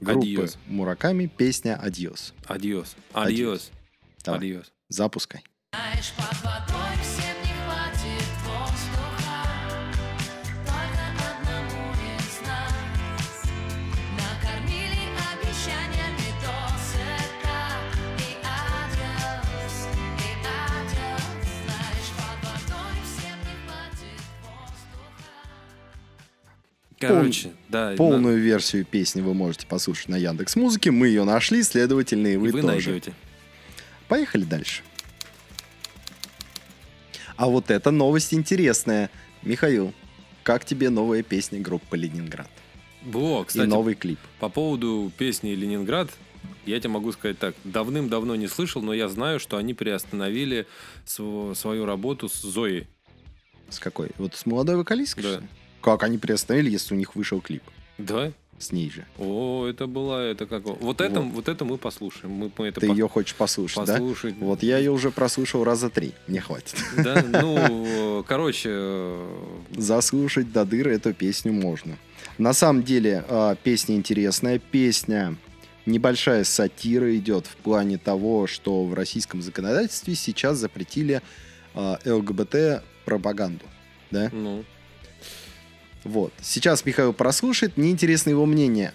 [0.00, 0.58] Группы Адиос.
[0.66, 2.34] Мураками песня «Адьос».
[2.46, 2.96] Адиос.
[3.12, 3.70] Адиос.
[4.24, 4.72] Давай, Адиос.
[4.88, 5.42] запускай.
[5.72, 6.81] Знаешь, под водой
[27.08, 27.94] Короче, да.
[27.96, 30.90] Полную версию песни вы можете послушать на Яндекс Музыке.
[30.90, 32.90] Мы ее нашли, следовательно, и на- вы, вы тоже.
[32.90, 33.12] найдете.
[34.08, 34.82] Поехали дальше.
[37.36, 39.10] А вот эта новость интересная.
[39.42, 39.92] Михаил,
[40.42, 42.48] как тебе новая песня группы Ленинград?
[43.04, 44.18] Во, И кстати, новый клип.
[44.38, 46.08] по поводу песни «Ленинград»,
[46.66, 47.56] я тебе могу сказать так.
[47.64, 50.66] Давным-давно не слышал, но я знаю, что они приостановили
[51.04, 52.86] св- свою работу с Зоей.
[53.70, 54.10] С какой?
[54.18, 55.24] Вот с молодой вокалисткой?
[55.24, 55.30] Да.
[55.38, 55.42] что?
[55.82, 57.62] Как они приостановили, если у них вышел клип?
[57.98, 58.32] Да?
[58.58, 59.04] С ней же.
[59.18, 60.62] О, это была, это как...
[60.64, 62.32] Вот это, вот это мы послушаем.
[62.32, 63.94] Мы, мы это Ты по- ее хочешь послушать, да?
[63.94, 64.36] послушать.
[64.38, 66.12] Вот я ее уже прослушал раза три.
[66.28, 66.76] Мне хватит.
[66.96, 71.98] Да, ну, короче, э, Заслушать до дыры эту песню можно.
[72.38, 74.60] На самом деле, а, песня интересная.
[74.60, 75.36] Песня
[75.84, 81.20] небольшая сатира идет в плане того, что в российском законодательстве сейчас запретили
[81.74, 83.64] а, ЛГБТ-пропаганду.
[84.12, 84.28] Да?
[84.32, 84.64] ну,
[86.04, 86.32] Вот.
[86.40, 87.76] Сейчас Михаил прослушает.
[87.76, 88.92] Мне интересно его мнение.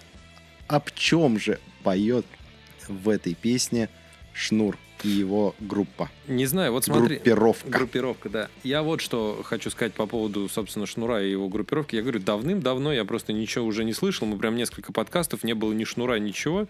[0.67, 2.25] Об чем же поет
[2.87, 3.89] в этой песне
[4.33, 6.09] Шнур и его группа.
[6.27, 7.15] Не знаю, вот смотри.
[7.15, 7.69] Группировка.
[7.69, 8.49] Группировка, да.
[8.63, 11.95] Я вот что хочу сказать по поводу, собственно, Шнура и его группировки.
[11.95, 14.27] Я говорю, давным-давно я просто ничего уже не слышал.
[14.27, 16.67] Мы прям несколько подкастов, не было ни Шнура, ничего.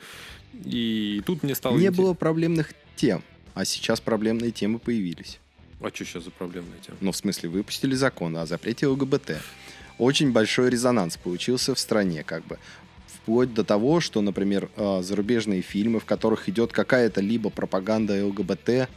[0.53, 1.77] И тут мне стало...
[1.77, 3.23] Не было проблемных тем,
[3.53, 5.39] а сейчас проблемные темы появились.
[5.79, 6.97] А что сейчас за проблемная тема?
[7.01, 9.37] Ну, в смысле, выпустили закон о запрете ЛГБТ.
[9.97, 12.59] Очень большой резонанс получился в стране, как бы.
[13.07, 18.69] Вплоть до того, что, например, э, зарубежные фильмы, в которых идет какая-то либо пропаганда ЛГБТ,
[18.69, 18.87] э,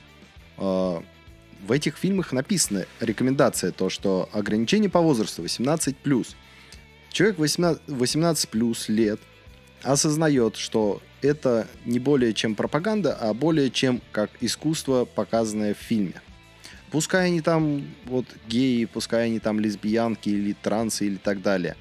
[0.59, 6.37] в этих фильмах написана рекомендация, то, что ограничение по возрасту 18+.
[7.11, 9.21] Человек 18, 18 лет
[9.83, 16.21] осознает, что это не более чем пропаганда, а более чем как искусство, показанное в фильме.
[16.90, 21.76] Пускай они там вот геи, пускай они там лесбиянки или трансы или так далее.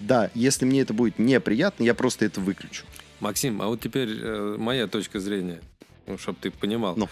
[0.00, 2.84] Да, если мне это будет неприятно, я просто это выключу.
[3.20, 5.60] Максим, а вот теперь э, моя точка зрения,
[6.08, 6.96] ну, чтобы ты понимал.
[6.96, 7.08] Ну.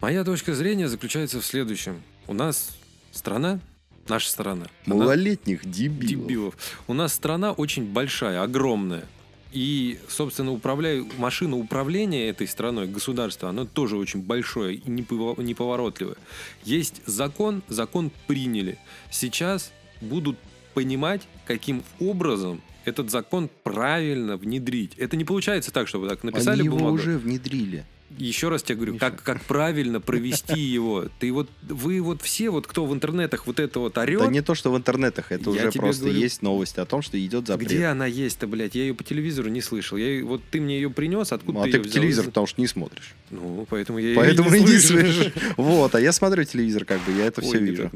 [0.00, 2.02] Моя точка зрения заключается в следующем.
[2.26, 2.76] У нас
[3.12, 3.60] страна,
[4.08, 6.26] наша страна, она- Малолетних дебилов.
[6.26, 6.54] дебилов.
[6.88, 9.04] У нас страна очень большая, огромная.
[9.52, 16.16] И, собственно, управляю, машина управления этой страной, государство, оно тоже очень большое и неповоротливое.
[16.64, 18.78] Есть закон, закон приняли.
[19.10, 20.38] Сейчас будут
[20.74, 24.92] понимать, каким образом этот закон правильно внедрить.
[24.96, 26.94] Это не получается так, чтобы так написали Они его бумагу.
[26.94, 27.84] уже внедрили.
[28.18, 31.06] Еще раз тебе говорю, как, как правильно провести его.
[31.20, 34.42] Ты вот, вы вот все, вот кто в интернетах вот это вот орет, Да не
[34.42, 37.68] то, что в интернетах, это уже просто говорю- есть новости о том, что идет запрет.
[37.70, 38.74] Где она есть-то, блядь?
[38.74, 39.96] Я ее по телевизору не слышал.
[39.96, 42.00] Я ее- вот ты мне ее принес, откуда Ну, а ты ты ее по взял?
[42.02, 43.14] телевизору, потому что не смотришь.
[43.30, 45.32] Ну, поэтому я Поэтому и не слышишь.
[45.56, 47.90] Вот, а я смотрю телевизор, как бы, я это все вижу.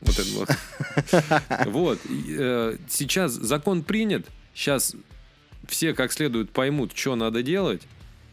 [0.00, 0.48] Вот это вот.
[1.66, 1.98] Вот.
[2.08, 4.26] э, Сейчас закон принят.
[4.54, 4.94] Сейчас
[5.66, 7.82] все как следует поймут, что надо делать.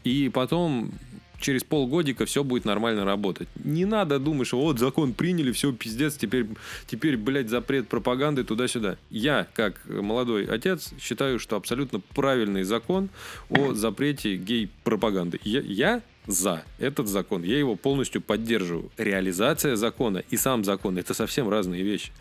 [0.06, 0.92] И потом
[1.40, 3.48] через полгодика все будет нормально работать.
[3.64, 6.46] Не надо думать, что вот закон приняли, все, пиздец, теперь,
[6.86, 8.98] теперь, блядь, запрет пропаганды туда-сюда.
[9.10, 13.08] Я, как молодой отец, считаю, что абсолютно правильный закон
[13.50, 15.40] о запрете гей-пропаганды.
[15.42, 17.42] Я, я за этот закон.
[17.42, 18.92] Я его полностью поддерживаю.
[18.96, 22.12] Реализация закона и сам закон– это совсем разные вещи.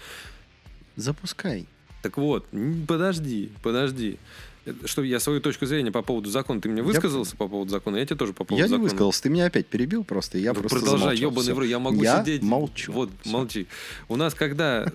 [0.95, 1.67] Запускай.
[2.01, 2.47] Так вот,
[2.87, 4.17] подожди, подожди.
[4.65, 7.97] Это Что я свою точку зрения по поводу закона, ты мне высказался по поводу закона,
[7.97, 8.83] я тебе тоже по поводу Я не закона.
[8.83, 11.55] высказался, ты меня опять перебил просто, я Ну, просто продолжай, ебаный Всё.
[11.55, 12.41] в рот, я могу Я сидеть.
[12.41, 12.91] молчу.
[12.91, 13.31] Вот, Всё.
[13.31, 13.67] молчи.
[14.09, 14.91] У нас когда...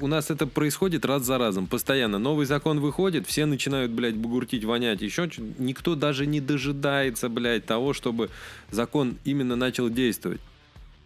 [0.00, 2.18] У нас это происходит раз за разом, постоянно.
[2.18, 7.94] Новый закон выходит, все начинают, блядь, бугуртить, вонять, еще Никто даже не дожидается, блядь, того,
[7.94, 8.28] чтобы
[8.70, 10.40] закон именно начал действовать.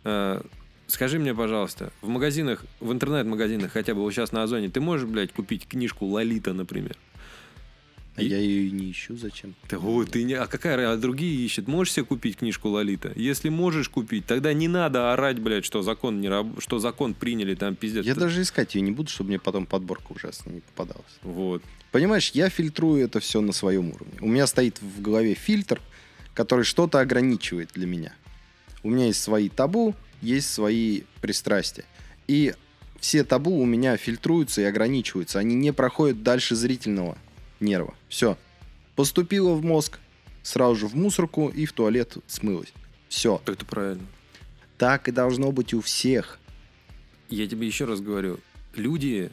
[0.05, 0.41] Э,
[0.89, 5.07] Скажи мне, пожалуйста, в магазинах, в интернет-магазинах хотя бы вот сейчас на Озоне, ты можешь,
[5.09, 6.97] блядь, купить книжку Лолита, например?
[8.15, 9.55] А я ее и не ищу, зачем?
[9.71, 10.35] Да вот, ты не...
[10.35, 11.67] А какая а другие ищут?
[11.67, 13.11] Можешь себе купить книжку Лолита?
[13.17, 17.55] Если можешь купить, тогда не надо орать, блядь, что закон не раб- что закон приняли,
[17.55, 18.05] там пиздец.
[18.05, 21.19] Я Ты- даже искать ее не буду, чтобы мне потом подборка ужасно не попадалась.
[21.23, 21.63] Вот.
[21.91, 24.19] Понимаешь, я фильтрую это все на своем уровне.
[24.21, 25.81] У меня стоит в голове фильтр,
[26.35, 28.13] который что-то ограничивает для меня.
[28.83, 31.85] У меня есть свои табу, есть свои пристрастия.
[32.29, 32.55] И
[33.01, 35.39] все табу у меня фильтруются и ограничиваются.
[35.39, 37.17] Они не проходят дальше зрительного
[37.63, 37.95] нерва.
[38.09, 38.37] Все.
[38.97, 39.99] Поступило в мозг,
[40.43, 42.73] сразу же в мусорку и в туалет смылось.
[43.09, 43.41] Все.
[43.45, 44.07] Так это правильно.
[44.79, 46.39] Так и должно быть у всех.
[47.29, 48.41] Я тебе еще раз говорю,
[48.75, 49.31] люди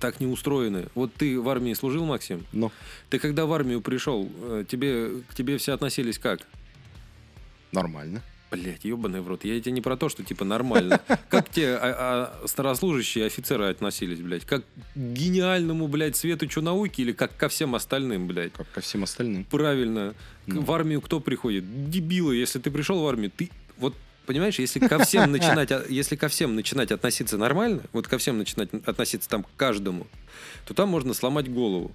[0.00, 0.86] так не устроены.
[0.94, 2.46] Вот ты в армии служил, Максим?
[2.52, 2.72] Но
[3.10, 6.46] Ты когда в армию пришел, э, тебе, к тебе все относились как?
[7.72, 8.22] нормально.
[8.50, 9.44] Блять, ебаный в рот.
[9.44, 11.00] Я тебе не про то, что типа нормально.
[11.28, 14.44] Как те а, а, старослужащие офицеры относились, блядь?
[14.44, 18.52] Как к гениальному, блядь, светочу науки или как ко всем остальным, блядь?
[18.52, 19.44] Как ко всем остальным.
[19.44, 20.14] Правильно.
[20.46, 20.60] Ну.
[20.60, 21.90] В армию кто приходит?
[21.90, 22.36] Дебилы.
[22.36, 23.94] Если ты пришел в армию, ты вот
[24.26, 28.38] понимаешь, если ко всем начинать, а- если ко всем начинать относиться нормально, вот ко всем
[28.38, 30.06] начинать относиться там к каждому,
[30.66, 31.92] то там можно сломать голову.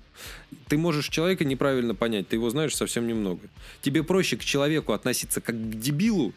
[0.67, 3.41] Ты можешь человека неправильно понять, ты его знаешь совсем немного.
[3.81, 6.33] Тебе проще к человеку относиться как к дебилу,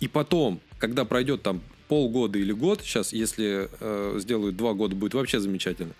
[0.00, 5.14] и потом, когда пройдет там полгода или год, сейчас, если э, сделают два года, будет
[5.14, 5.92] вообще замечательно.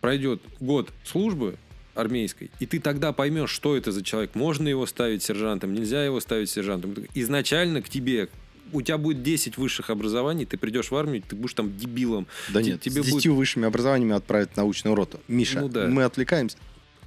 [0.00, 1.56] Пройдет год службы
[1.94, 4.34] армейской, и ты тогда поймешь, что это за человек.
[4.34, 6.94] Можно его ставить сержантом, нельзя его ставить сержантом.
[7.14, 8.28] Изначально к тебе
[8.72, 12.26] у тебя будет 10 высших образований, ты придешь в армию, ты будешь там дебилом.
[12.48, 15.20] Да Те- нет, тебе с будет- 10 высшими образованиями отправят в научную роту.
[15.28, 15.86] Миша, Ну да.
[15.86, 16.56] мы отвлекаемся.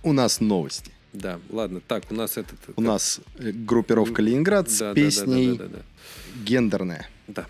[0.03, 0.91] У нас новости.
[1.13, 2.59] Да, ладно, так, у нас этот...
[2.75, 5.79] У нас э, группировка Ленинград с Да, да, да, песней да, да, да,
[6.45, 7.09] гендерная.
[7.27, 7.43] да.
[7.43, 7.47] Да.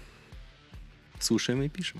[1.19, 1.99] Слушаем и пишем.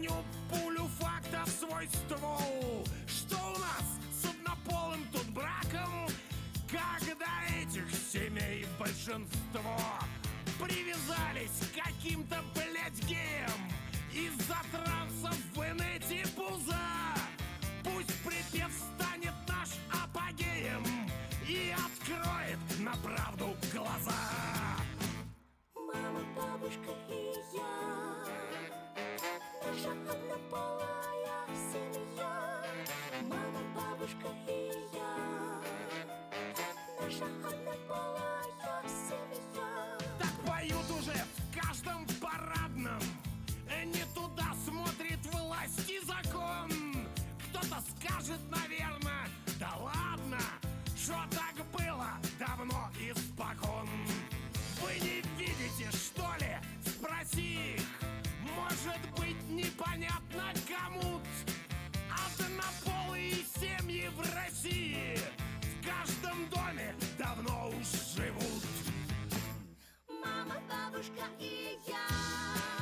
[0.00, 6.08] Загоню пулю факта в свой ствол Что у нас с однополым тут браком?
[6.70, 7.26] Когда
[7.60, 9.76] этих семей большинство
[10.58, 13.70] Привязались к каким-то, блядь, геям
[14.12, 16.78] Из-за трансов в инете пуза
[17.84, 20.84] Пусть припев станет наш апогеем
[21.46, 24.12] И откроет на правду глаза
[25.74, 27.29] Мама, бабушка и
[30.30, 32.64] однополая семья.
[33.22, 35.60] Мама, бабушка и я.
[37.00, 39.98] Наша однополая семья.
[40.18, 43.00] Так поют уже в каждом парадном.
[43.86, 46.70] Не туда смотрит власть и закон.
[47.48, 49.28] Кто-то скажет, наверное,
[49.58, 50.38] да ладно
[50.96, 52.10] Что так было
[70.90, 72.79] бабушка и я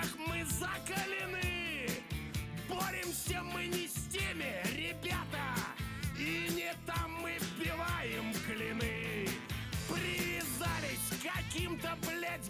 [0.00, 1.88] войнах мы закалены!
[2.68, 5.54] Боремся мы не с теми, ребята!
[6.18, 9.28] И не там мы вбиваем клины!
[9.88, 12.49] Привязались к каким-то, блядь,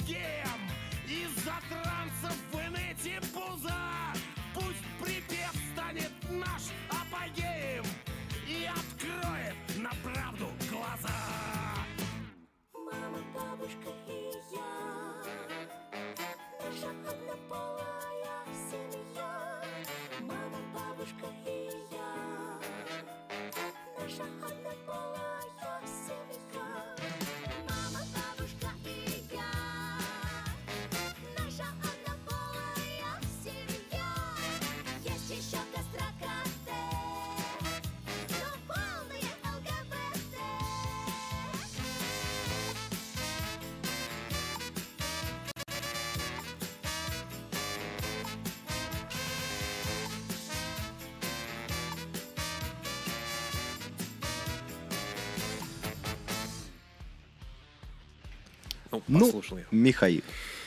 [58.93, 59.65] Ну, Ну, послушал я.
[59.71, 60.23] Михаил,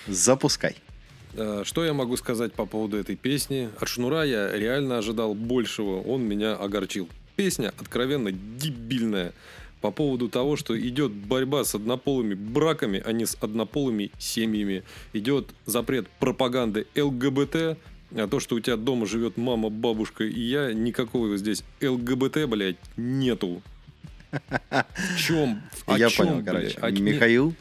[0.08, 0.76] запускай.
[1.36, 3.70] Э, Что я могу сказать по поводу этой песни?
[3.80, 7.10] От Шнура я реально ожидал большего, он меня огорчил.
[7.36, 9.34] Песня откровенно дебильная
[9.82, 14.84] по поводу того, что идет борьба с однополыми браками, а не с однополыми семьями.
[15.14, 17.78] Идет запрет пропаганды ЛГБТ,
[18.16, 22.78] а то, что у тебя дома живет мама, бабушка и я, никакого здесь ЛГБТ, блядь,
[22.96, 23.62] нету.
[24.70, 25.62] В чем?
[25.86, 26.76] О Я чем, понял, блядь?
[26.76, 26.80] короче.
[26.80, 27.54] О- Михаил,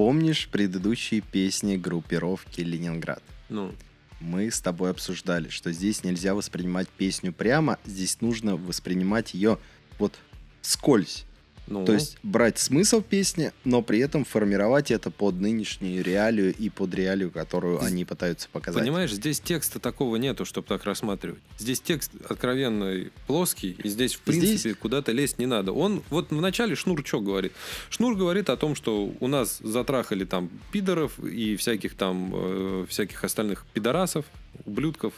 [0.00, 3.22] помнишь предыдущие песни группировки Ленинград?
[3.50, 3.74] Ну,
[4.18, 9.58] Мы с тобой обсуждали, что здесь нельзя воспринимать песню прямо, здесь нужно воспринимать ее
[9.98, 10.18] вот
[10.62, 11.26] скользь.
[11.70, 11.84] Ну.
[11.86, 16.94] То есть брать смысл песни, но при этом формировать это под нынешнюю реалию и под
[16.94, 18.82] реалию, которую они пытаются показать.
[18.82, 21.38] Понимаешь, здесь текста такого нету, чтобы так рассматривать.
[21.58, 25.72] Здесь текст откровенно плоский, и здесь, в Здесь- принципе, куда-то лезть не надо.
[25.72, 27.52] Он вот вначале Шнур что говорит?
[27.88, 33.22] Шнур говорит о том, что у нас затрахали там пидоров и всяких там, э, всяких
[33.24, 34.24] остальных пидорасов,
[34.66, 35.14] ублюдков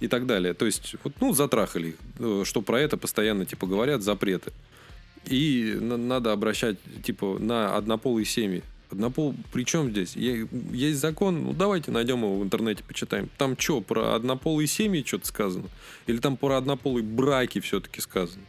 [0.00, 0.54] и так далее.
[0.54, 4.52] То есть, вот, ну, затрахали их, э, что про это постоянно, типа, говорят, запреты.
[5.26, 8.62] И на- надо обращать, типа, на однополые семьи.
[8.90, 9.34] Однопол...
[9.52, 10.14] Причем здесь?
[10.16, 13.28] Е- Есть закон, ну давайте найдем его в интернете, почитаем.
[13.38, 15.64] Там что, про однополые семьи что-то сказано?
[16.06, 18.44] Или там про однополые браки все-таки сказано?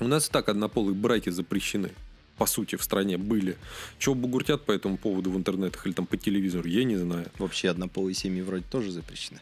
[0.00, 1.90] У нас и так однополые браки запрещены.
[2.38, 3.56] По сути, в стране были.
[3.98, 7.26] Чего бугуртят по этому поводу в интернетах или там по телевизору, я не знаю.
[7.38, 9.38] Вообще однополые семьи вроде тоже запрещены.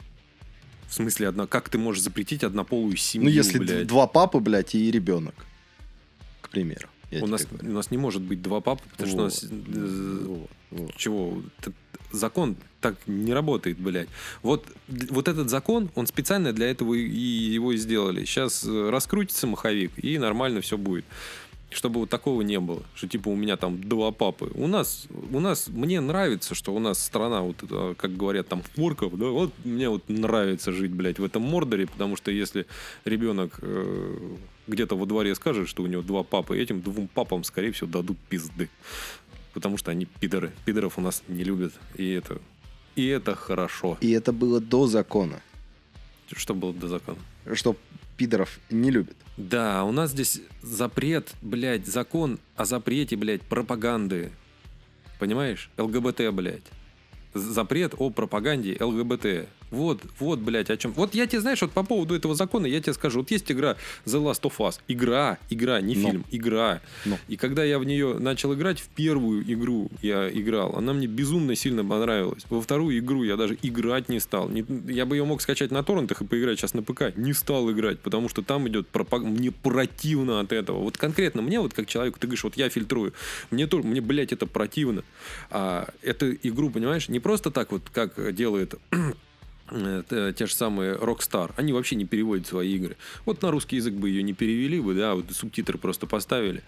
[0.89, 1.47] В смысле, одна...
[1.47, 3.87] как ты можешь запретить однополую семью, ну, если блядь?
[3.87, 5.35] два папы, блядь, и ребенок.
[6.53, 6.89] Примеру.
[7.11, 7.71] Я У нас, говорю.
[7.71, 9.43] у нас не может быть два папы, потому что у нас...
[9.43, 10.97] Вот, э, вот, вот.
[10.97, 11.43] Чего?
[12.11, 14.09] Закон так не работает, блядь.
[14.43, 14.67] Вот,
[15.11, 18.25] вот этот закон, он специально для этого и его и сделали.
[18.25, 21.05] Сейчас раскрутится маховик, и нормально все будет.
[21.75, 24.51] чтобы вот такого не было, что типа у меня там два папы.
[24.55, 27.57] У нас, у нас, мне нравится, что у нас страна, вот,
[27.97, 32.17] как говорят там, форков, да, вот мне вот нравится жить, блядь, в этом Мордоре, потому
[32.17, 32.67] что если
[33.05, 34.37] ребенок э,
[34.67, 38.19] где-то во дворе скажет, что у него два папы, этим двум папам, скорее всего, дадут
[38.29, 38.69] пизды.
[39.55, 40.53] Потому что они пидоры.
[40.65, 41.73] Пидоров у нас не любят.
[41.97, 42.41] И это,
[42.97, 43.99] и это хорошо.
[44.01, 45.41] И это было до закона,
[46.31, 47.19] Что было до закона?
[47.55, 47.77] что
[48.17, 49.17] пидоров не любят.
[49.37, 54.31] Да, у нас здесь запрет, блядь, закон о запрете, блядь, пропаганды.
[55.19, 55.71] Понимаешь?
[55.79, 56.63] ЛГБТ, блядь.
[57.35, 59.49] Запрет о пропаганде ЛГБТ.
[59.73, 60.93] Вот, вот, блядь, о чем.
[60.93, 63.21] Вот я тебе, знаешь, вот по поводу этого закона я тебе скажу.
[63.21, 64.79] Вот есть игра The Last of Us.
[64.87, 66.09] Игра, игра, не Но.
[66.11, 66.81] фильм, игра.
[67.07, 67.19] Но.
[67.27, 71.57] И когда я в нее начал играть, в первую игру я играл, она мне безумно
[71.57, 72.45] сильно понравилась.
[72.51, 74.51] Во вторую игру я даже играть не стал.
[74.51, 77.17] Не- я бы ее мог скачать на торрентах и поиграть сейчас на ПК.
[77.17, 79.41] Не стал играть, потому что там идет пропаганда.
[79.41, 80.81] Мне противно от этого.
[80.81, 83.15] Вот конкретно мне, вот как человеку, ты говоришь, вот я фильтрую.
[83.51, 85.03] Мне тоже, мне, блядь, это противно.
[85.51, 88.75] А эту игру, понимаешь, не просто так вот, как делает
[90.37, 92.97] те же самые Rockstar, они вообще не переводят свои игры.
[93.25, 96.63] Вот на русский язык бы ее не перевели бы, да, вот субтитры просто поставили.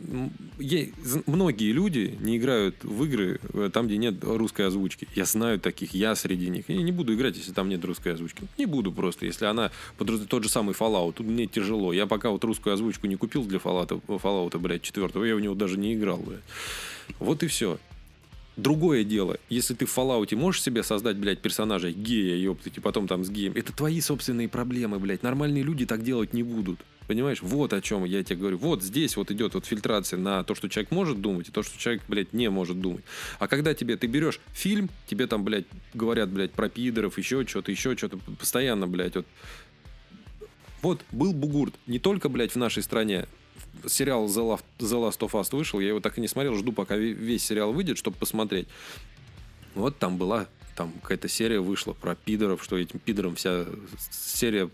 [0.00, 5.08] З- многие люди не играют в игры э, там, где нет русской озвучки.
[5.14, 6.64] Я знаю таких, я среди них.
[6.68, 8.42] Я не буду играть, если там нет русской озвучки.
[8.58, 11.14] Не буду просто, если она подраз- тот же самый Fallout.
[11.14, 11.92] Тут мне тяжело.
[11.92, 15.54] Я пока вот русскую озвучку не купил для Fallout, Fallout блядь, четвертого, я в него
[15.54, 16.40] даже не играл, блядь.
[17.18, 17.78] Вот и все.
[18.56, 23.08] Другое дело, если ты в Fallout можешь себе создать, блядь, персонажа гея, ёптать, и потом
[23.08, 25.22] там с геем, это твои собственные проблемы, блядь.
[25.24, 26.78] Нормальные люди так делать не будут.
[27.06, 27.42] Понимаешь?
[27.42, 28.56] Вот о чем я тебе говорю.
[28.58, 31.78] Вот здесь вот идет вот фильтрация на то, что человек может думать, и то, что
[31.78, 33.04] человек, блядь, не может думать.
[33.38, 37.70] А когда тебе, ты берешь фильм, тебе там, блядь, говорят, блядь, про пидоров, еще что-то,
[37.72, 39.26] еще что-то, постоянно, блядь, вот
[40.84, 41.74] вот был Бугурт.
[41.86, 43.26] Не только, блядь, в нашей стране.
[43.86, 45.80] Сериал The Last, of Us вышел.
[45.80, 46.54] Я его так и не смотрел.
[46.56, 48.66] Жду, пока ве- весь сериал выйдет, чтобы посмотреть.
[49.74, 50.46] Вот там была
[50.76, 53.66] там какая-то серия вышла про пидоров, что этим пидорам вся
[54.10, 54.70] серия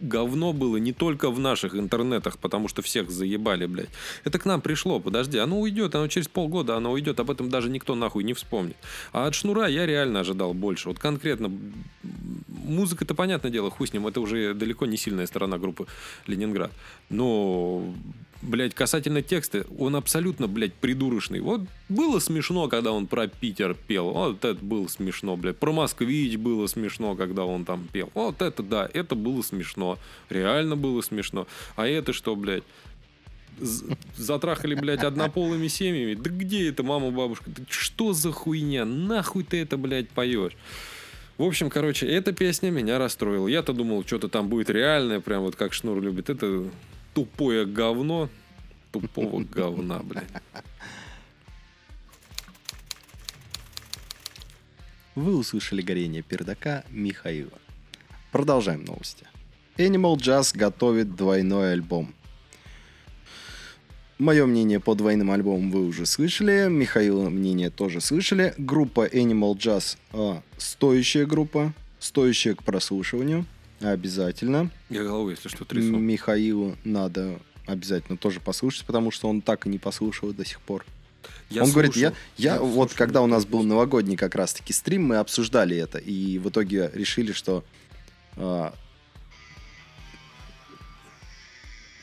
[0.00, 3.90] говно было не только в наших интернетах, потому что всех заебали, блядь.
[4.24, 7.70] Это к нам пришло, подожди, оно уйдет, оно через полгода, оно уйдет, об этом даже
[7.70, 8.76] никто нахуй не вспомнит.
[9.12, 10.88] А от Шнура я реально ожидал больше.
[10.88, 11.84] Вот конкретно м,
[12.48, 15.86] музыка-то, понятное дело, хуй с ним, это уже далеко не сильная сторона группы
[16.26, 16.72] Ленинград.
[17.08, 17.84] Но,
[18.42, 21.40] блядь, касательно текста, он абсолютно, блядь, придурочный.
[21.40, 24.10] Вот было смешно, когда он про Питер пел.
[24.10, 25.58] Вот это было смешно, блядь.
[25.58, 28.10] Про Москвич было смешно, когда он там пел.
[28.14, 29.98] Вот это да, это было смешно.
[30.28, 31.46] Реально было смешно.
[31.76, 32.64] А это что, блядь?
[34.16, 36.14] Затрахали, блядь, однополыми семьями.
[36.14, 37.50] Да где это, мама, бабушка?
[37.50, 38.84] Да что за хуйня?
[38.84, 40.56] Нахуй ты это, блядь, поешь?
[41.36, 43.48] В общем, короче, эта песня меня расстроила.
[43.48, 46.28] Я-то думал, что-то там будет реальное, прям вот как Шнур любит.
[46.28, 46.70] Это
[47.20, 48.30] тупое говно.
[48.92, 50.24] Тупого говна, блядь.
[55.14, 57.58] Вы услышали горение пердака Михаила.
[58.32, 59.26] Продолжаем новости.
[59.76, 62.14] Animal Jazz готовит двойной альбом.
[64.18, 66.68] Мое мнение по двойным альбомам вы уже слышали.
[66.70, 68.54] Михаила мнение тоже слышали.
[68.56, 73.44] Группа Animal Jazz а, стоящая группа, стоящая к прослушиванию.
[73.80, 74.70] Обязательно.
[74.90, 75.96] Я головой, если что, трясу.
[75.96, 80.84] Михаилу надо обязательно тоже послушать, потому что он так и не послушал до сих пор.
[81.50, 82.24] Я он говорит, я, слушал.
[82.36, 83.68] я, Я вот слушал, когда у нас был слушал.
[83.68, 87.64] новогодний как раз-таки стрим, мы обсуждали это, и в итоге решили, что
[88.36, 88.74] а,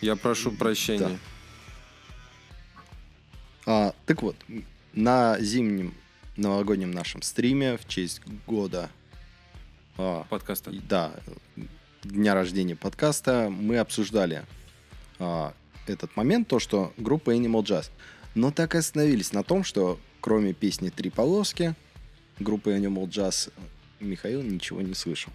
[0.02, 1.18] Я прошу прощения.
[3.66, 4.36] а, так вот,
[4.94, 5.94] на зимнем
[6.36, 8.90] новогоднем нашем стриме в честь года,
[9.98, 10.72] а, Подкаста.
[10.88, 11.14] да,
[12.04, 14.44] дня рождения подкаста, мы обсуждали
[15.20, 15.54] а,
[15.88, 17.90] этот момент, то, что группа Animal Jazz.
[18.36, 21.76] Но так и остановились на том, что кроме песни «Три полоски»,
[22.40, 23.52] группы Animal Jazz
[24.00, 25.32] Михаил ничего не слышал.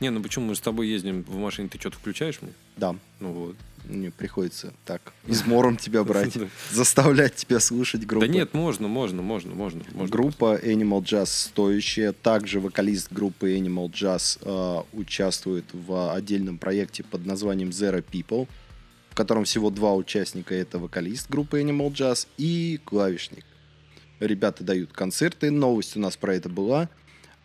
[0.00, 2.52] Не, ну почему мы с тобой ездим в машине, ты что-то включаешь мне?
[2.76, 3.56] Да, Ну вот.
[3.86, 6.36] мне приходится так измором тебя брать,
[6.70, 8.26] заставлять тебя слушать группу.
[8.26, 9.82] Да нет, можно, можно, можно, можно.
[10.08, 12.12] Группа Animal Jazz стоящая.
[12.12, 18.48] Также вокалист группы Animal Jazz э, участвует в отдельном проекте под названием Zero People,
[19.10, 20.54] в котором всего два участника.
[20.54, 23.44] Это вокалист группы Animal Jazz и клавишник.
[24.20, 25.50] Ребята дают концерты.
[25.50, 26.90] Новость у нас про это была.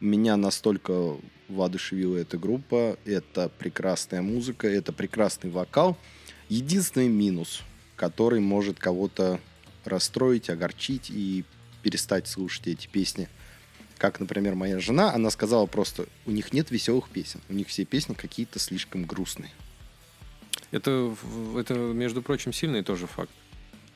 [0.01, 1.15] Меня настолько
[1.51, 2.97] воодушевила эта группа.
[3.05, 5.97] Это прекрасная музыка, это прекрасный вокал.
[6.49, 7.61] Единственный минус,
[7.95, 9.39] который может кого-то
[9.85, 11.43] расстроить, огорчить и
[11.81, 13.27] перестать слушать эти песни.
[13.97, 17.85] Как, например, моя жена, она сказала просто, у них нет веселых песен, у них все
[17.85, 19.51] песни какие-то слишком грустные.
[20.71, 21.15] Это,
[21.57, 23.31] это, между прочим, сильный тоже факт.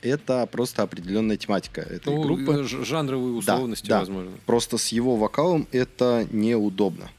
[0.02, 2.64] это просто определенная тематика этой Ну, группы.
[2.64, 3.98] жанровые Да, условности, да.
[4.00, 4.32] возможно.
[4.46, 7.10] Просто с его вокалом это неудобно.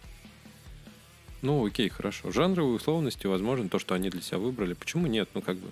[1.41, 2.31] Ну, окей, хорошо.
[2.31, 4.73] Жанровые условности, возможно, то, что они для себя выбрали.
[4.73, 5.29] Почему нет?
[5.33, 5.67] Ну, как бы,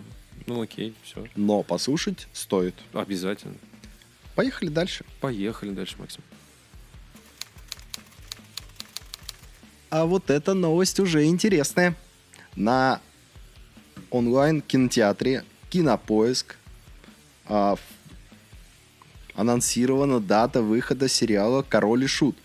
[0.46, 1.26] ну, окей, все.
[1.36, 2.76] Но послушать стоит.
[2.94, 3.56] Обязательно.
[4.36, 5.06] Поехали дальше.
[5.22, 6.22] Поехали дальше, Максим.
[9.90, 11.96] А вот эта новость уже интересная.
[12.56, 13.02] На
[14.12, 16.58] онлайн-кинотеатре Кинопоиск
[17.48, 17.76] а,
[19.36, 22.38] анонсирована дата выхода сериала «Король и Шут».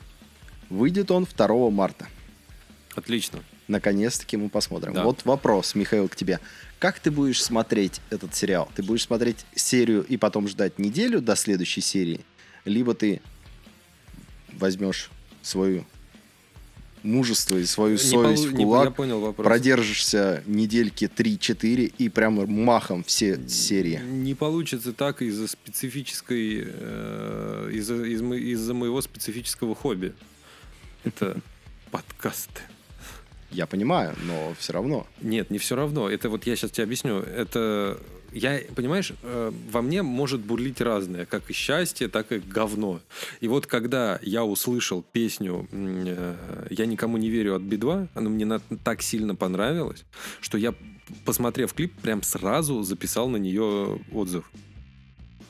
[0.68, 2.08] Выйдет он 2 марта.
[2.94, 3.40] Отлично.
[3.68, 4.92] Наконец-таки мы посмотрим.
[4.94, 5.04] Да.
[5.04, 6.40] Вот вопрос, Михаил, к тебе.
[6.78, 8.68] Как ты будешь смотреть этот сериал?
[8.74, 12.20] Ты будешь смотреть серию и потом ждать неделю до следующей серии?
[12.64, 13.20] Либо ты
[14.54, 15.10] возьмешь
[15.42, 15.84] свою
[17.02, 19.44] мужество и свою Не совесть полу- в не- кулак, я понял вопрос.
[19.46, 24.00] продержишься недельки 3-4 и прямо махом все серии.
[24.04, 30.12] Не получится так из-за специфической, э, из-за, из-за моего специфического хобби.
[31.04, 31.40] Это
[31.90, 32.60] подкасты.
[33.50, 35.06] Я понимаю, но все равно.
[35.20, 36.08] Нет, не все равно.
[36.08, 37.18] Это вот я сейчас тебе объясню.
[37.18, 37.98] Это
[38.32, 43.00] я, понимаешь, э, во мне может бурлить разное, как и счастье, так и говно.
[43.40, 48.60] И вот когда я услышал песню э, «Я никому не верю» от Би-2, она мне
[48.84, 50.04] так сильно понравилась,
[50.40, 50.74] что я,
[51.24, 54.48] посмотрев клип, прям сразу записал на нее отзыв.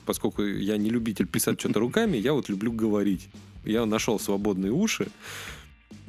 [0.05, 3.29] Поскольку я не любитель писать что-то руками, я вот люблю говорить.
[3.63, 5.07] Я нашел свободные уши,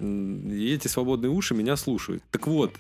[0.03, 2.23] и эти свободные уши меня слушают.
[2.31, 2.75] Так вот,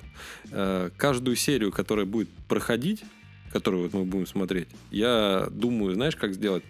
[0.50, 3.04] э, каждую серию, которая будет проходить,
[3.52, 6.64] которую вот мы будем смотреть, я думаю, знаешь, как сделать?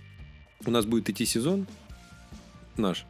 [0.67, 1.67] У нас будет идти сезон
[2.77, 3.07] наш.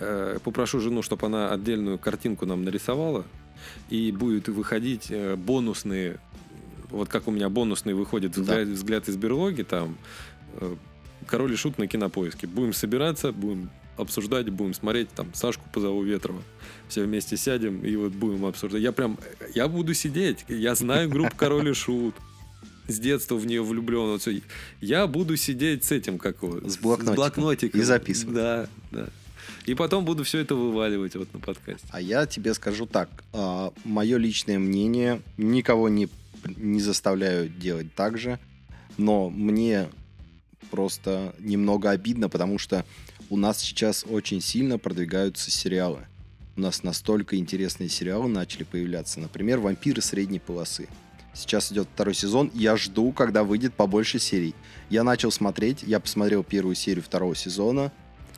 [0.00, 3.24] Э, Попрошу жену, чтобы она отдельную картинку нам нарисовала,
[3.88, 6.18] и будет выходить э, бонусные,
[6.90, 8.40] вот как у меня бонусные выходит Да.
[8.40, 9.96] взгляд, взгляд из берлоги, там
[11.26, 12.46] Король и Шут на кинопоиске.
[12.46, 16.42] Будем собираться, будем обсуждать, будем смотреть, там, Сашку позову Ветрова.
[16.88, 18.82] Все вместе сядем и вот будем обсуждать.
[18.82, 19.18] Я прям,
[19.54, 20.44] я буду сидеть.
[20.48, 22.14] Я знаю группу Король и Шут.
[22.88, 24.10] С детства в нее влюблен.
[24.10, 24.32] Вот всё.
[24.80, 26.68] Я буду сидеть с этим, как его?
[26.68, 27.14] С блокнотиком.
[27.14, 27.80] блокнотиком.
[27.80, 28.34] И записывать.
[28.34, 29.08] Да, да.
[29.66, 31.86] И потом буду все это вываливать вот на подкасте.
[31.90, 33.08] А я тебе скажу так.
[33.84, 36.08] мое личное мнение, никого не,
[36.56, 38.38] не заставляю делать так же,
[38.98, 39.88] но мне
[40.70, 42.84] просто немного обидно, потому что
[43.32, 46.00] у нас сейчас очень сильно продвигаются сериалы.
[46.54, 49.20] У нас настолько интересные сериалы начали появляться.
[49.20, 50.86] Например, «Вампиры средней полосы».
[51.32, 52.50] Сейчас идет второй сезон.
[52.52, 54.54] Я жду, когда выйдет побольше серий.
[54.90, 55.82] Я начал смотреть.
[55.82, 57.90] Я посмотрел первую серию второго сезона.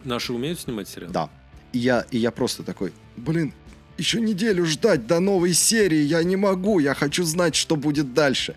[0.04, 1.10] Наши умеют снимать сериал?
[1.10, 1.28] Да.
[1.72, 3.52] И я, и я просто такой, блин,
[3.98, 8.54] еще неделю ждать до новой серии, я не могу, я хочу знать, что будет дальше.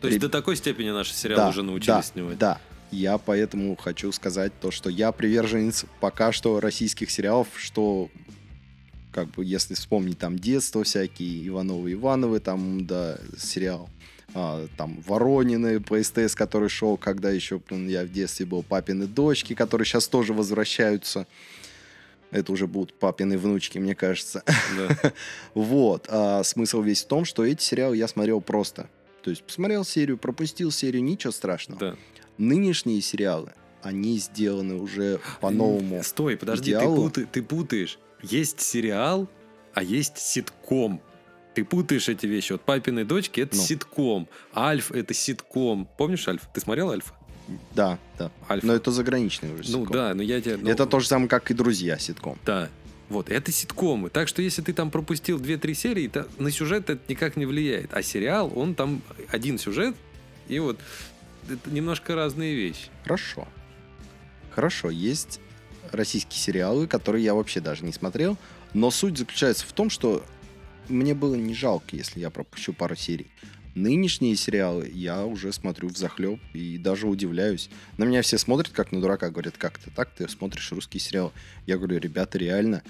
[0.00, 2.38] То есть Реб- до такой степени наши сериалы да, уже научились да, снимать?
[2.38, 2.58] Да,
[2.90, 8.10] я поэтому хочу сказать то, что я приверженец пока что российских сериалов, что
[9.12, 13.88] как бы если вспомнить там детство всякие, Ивановы Ивановы, там, да, сериал,
[14.34, 19.06] а, там Воронины по СТС, который шел, когда еще блин, я в детстве был, Папины
[19.06, 21.26] дочки, которые сейчас тоже возвращаются.
[22.32, 24.42] Это уже будут папины внучки, мне кажется.
[24.76, 25.12] Да.
[25.54, 26.08] Вот.
[26.10, 28.90] А смысл весь в том, что эти сериалы я смотрел просто.
[29.22, 31.78] То есть посмотрел серию, пропустил серию, ничего страшного.
[31.78, 31.96] да.
[32.38, 36.02] Нынешние сериалы, они сделаны уже по-новому.
[36.02, 37.98] Стой, подожди, ты, путай- ты путаешь.
[38.22, 39.28] Есть сериал,
[39.74, 41.00] а есть ситком.
[41.54, 42.52] Ты путаешь эти вещи.
[42.52, 43.62] Вот «Папины дочки»— это Ну.
[43.62, 44.28] ситком.
[44.56, 45.88] «Альф»— это ситком.
[45.96, 46.42] Помнишь «Альф»?
[46.52, 47.14] Ты смотрел «Альфа»?
[47.74, 48.30] Да, да.
[48.50, 48.66] «Альфа».
[48.66, 49.92] Но это заграничный уже ну ситком.
[49.92, 50.56] да, но я тебе...
[50.56, 52.38] ну, Это то же самое, как и «Друзья» ситком.
[52.44, 52.68] Да.
[53.10, 54.08] Вот, это ситкомы.
[54.10, 57.92] Так что если ты там пропустил 2-3 серии, то на сюжет это никак не влияет.
[57.94, 59.94] А сериал, он там один сюжет,
[60.48, 60.78] и вот
[61.48, 62.88] это немножко разные вещи.
[63.02, 63.48] Хорошо.
[64.50, 65.40] Хорошо, есть
[65.92, 68.36] российские сериалы, которые я вообще даже не смотрел,
[68.72, 70.24] но суть заключается в том, что
[70.88, 73.28] мне было не жалко, если я пропущу пару серий.
[73.74, 77.70] Нынешние сериалы я уже смотрю в захлеб и даже удивляюсь.
[77.98, 81.32] На меня все смотрят как на дурака, говорят, как ты так, ты смотришь русский сериал.
[81.66, 82.84] Я говорю, ребята, реально,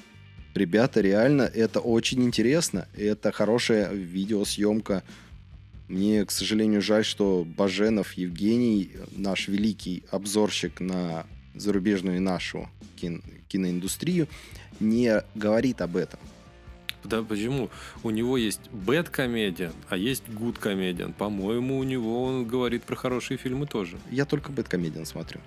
[0.55, 5.03] ребята, реально, это очень интересно, это хорошая видеосъемка.
[5.89, 13.23] Мне, к сожалению, жаль, что Баженов Евгений, наш великий обзорщик на зарубежную и нашу кин-
[13.49, 14.29] киноиндустрию,
[14.81, 16.19] не говорит об этом.
[17.05, 17.69] Да почему?
[18.03, 21.13] У него есть bad комедиан, а есть good комедиан.
[21.13, 23.99] По-моему, у него он говорит про хорошие фильмы тоже.
[24.11, 25.41] Я только Бэткомедиан смотрю.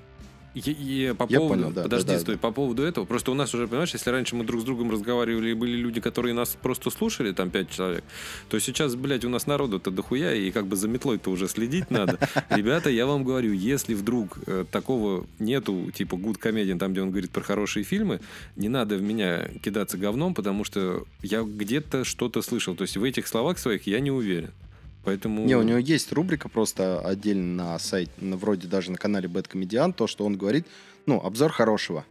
[0.65, 2.39] И, и по Я поводу, понял, да, подожди, да, да, стой, да.
[2.39, 5.51] по поводу этого, просто у нас уже, понимаешь, если раньше мы друг с другом разговаривали,
[5.51, 8.03] и были люди, которые нас просто слушали, там пять человек,
[8.49, 12.17] то сейчас, блядь, у нас народу-то дохуя, и как бы за метлой-то уже следить надо.
[12.49, 17.11] Ребята, я вам говорю, если вдруг э, такого нету, типа Good Comedian, там, где он
[17.11, 18.19] говорит про хорошие фильмы,
[18.55, 22.75] не надо в меня кидаться говном, потому что я где-то что-то слышал.
[22.75, 24.51] То есть в этих словах своих я не уверен.
[25.07, 25.45] Поэтому...
[25.45, 30.05] Не, у него есть рубрика просто отдельно на сайте, вроде даже на канале Comedian, то,
[30.05, 30.67] что он говорит,
[31.05, 32.03] ну, обзор хорошего.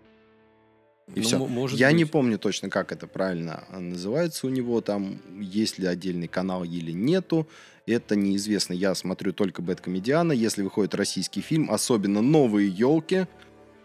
[1.14, 1.36] И Ну, все.
[1.38, 2.12] мо- может Я не быть.
[2.12, 6.90] помню точно, как это правильно а, называется у него, там, есть ли отдельный канал или
[6.90, 7.46] нету.
[7.84, 8.72] Это неизвестно.
[8.72, 10.34] Я смотрю только Comedian.
[10.34, 13.26] Если выходит российский фильм, особенно новые елки,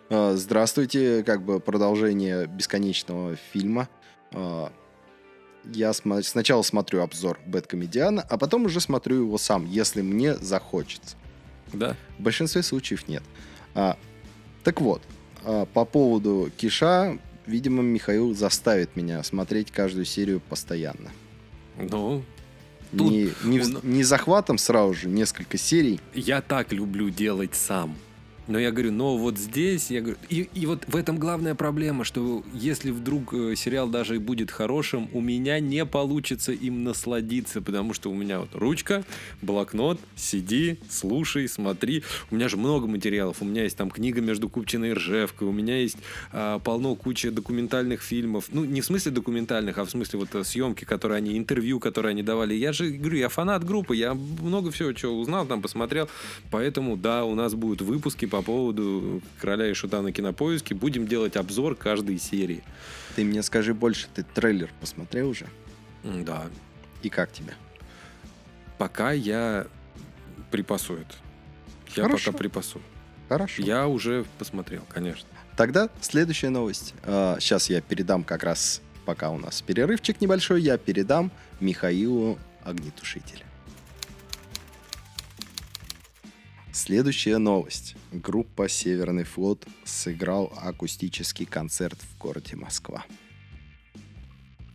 [0.09, 3.89] э, здравствуйте, как бы продолжение бесконечного фильма.
[5.65, 11.15] Я сначала смотрю обзор Comedian, а потом уже смотрю его сам, если мне захочется.
[11.73, 11.95] Да.
[12.17, 13.23] В большинстве случаев нет.
[13.75, 13.97] А,
[14.63, 15.01] так вот,
[15.43, 21.11] а, по поводу Киша, видимо, Михаил заставит меня смотреть каждую серию постоянно.
[21.77, 22.23] Ну,
[22.91, 26.01] Тут Не, не, он- не захватом сразу же несколько серий.
[26.13, 27.95] я так люблю делать сам.
[28.47, 32.03] Но я говорю, но вот здесь, я говорю, и, и вот в этом главная проблема,
[32.03, 37.61] что если вдруг э, сериал даже и будет хорошим, у меня не получится им насладиться,
[37.61, 39.03] потому что у меня вот ручка,
[39.41, 42.03] блокнот, сиди, слушай, смотри.
[42.29, 43.37] У меня же много материалов.
[43.41, 45.97] У меня есть там книга между Купчиной и Ржевкой, у меня есть
[46.31, 48.45] а, полно куча документальных фильмов.
[48.51, 52.11] Ну, не в смысле документальных, а в смысле вот э, съемки, которые они, интервью, которые
[52.11, 52.53] они давали.
[52.53, 56.09] Я же говорю, я фанат группы, я много всего чего узнал, там посмотрел.
[56.49, 60.75] Поэтому, да, у нас будут выпуски по поводу «Короля и шута» на Кинопоиске.
[60.75, 62.63] Будем делать обзор каждой серии.
[63.15, 65.47] Ты мне скажи больше, ты трейлер посмотрел уже?
[66.03, 66.47] Да.
[67.01, 67.53] И как тебе?
[68.77, 69.67] Пока я
[70.49, 71.15] припасу это.
[71.95, 72.31] Я Хорошо.
[72.31, 72.81] пока припасу.
[73.29, 73.61] Хорошо.
[73.61, 75.27] Я уже посмотрел, конечно.
[75.55, 76.93] Тогда следующая новость.
[77.03, 83.45] сейчас я передам как раз, пока у нас перерывчик небольшой, я передам Михаилу огнетушителя.
[86.73, 87.95] Следующая новость.
[88.11, 93.03] Группа «Северный флот» сыграл акустический концерт в городе Москва.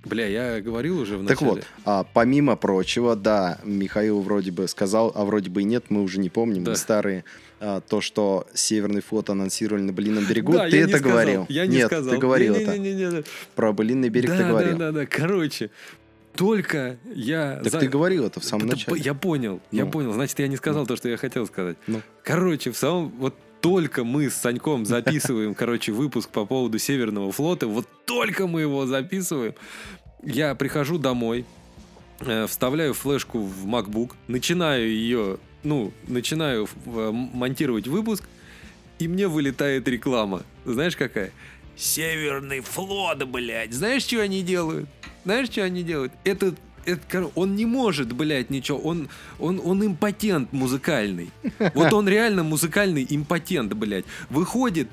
[0.05, 5.11] Бля, я говорил уже в Так вот, а, помимо прочего, да, Михаил вроде бы сказал,
[5.17, 6.73] а вроде бы и нет, мы уже не помним, Да.
[6.73, 7.25] мы старые,
[7.59, 11.11] а, то, что Северный флот анонсировали на Былином берегу, Да, ты я это не сказал,
[11.13, 11.47] говорил.
[11.49, 12.13] Я не нет, сказал.
[12.15, 12.79] ты говорил это.
[12.79, 13.25] Не-не-не-не-не.
[13.57, 14.79] Про Былинный берег да, ты говорил.
[14.79, 15.07] Да, да, да.
[15.07, 15.71] Короче,
[16.37, 17.61] только я...
[17.63, 19.01] Так за- ты говорил это в самом начале.
[19.01, 19.91] Я понял, я Ну.
[19.91, 20.13] понял.
[20.13, 21.77] Значит, я не сказал то, что я хотел сказать.
[21.87, 22.01] Ну.
[22.23, 23.09] Короче, в самом...
[23.19, 28.61] Вот только мы с Саньком записываем, короче, выпуск по поводу Северного флота, вот только мы
[28.61, 29.55] его записываем,
[30.23, 31.45] я прихожу домой,
[32.21, 38.25] э, вставляю флешку в MacBook, начинаю ее, ну, начинаю э, монтировать выпуск,
[38.99, 40.43] и мне вылетает реклама.
[40.65, 41.33] Знаешь, какая?
[41.77, 43.73] Северный флот, блядь.
[43.75, 44.89] Знаешь, что они делают?
[45.27, 46.13] Знаешь, что они делают?
[46.23, 46.55] Это,
[46.85, 48.79] это, он не может, блядь, ничего.
[48.79, 49.09] Он,
[49.41, 51.31] он, он импотент музыкальный.
[51.75, 54.05] Вот он реально музыкальный импотент, блядь.
[54.31, 54.89] Выходит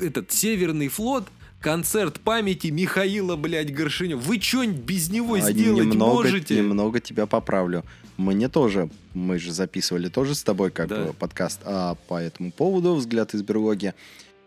[0.00, 1.28] этот Северный флот,
[1.60, 4.18] концерт памяти Михаила, блядь, Горшинева.
[4.18, 6.56] Вы что-нибудь без него А сделать немного, можете?
[6.56, 7.84] немного тебя поправлю.
[8.16, 11.12] Мне тоже, мы же записывали тоже с тобой как Да.
[11.16, 13.94] подкаст а, по этому поводу «Взгляд из берлоги».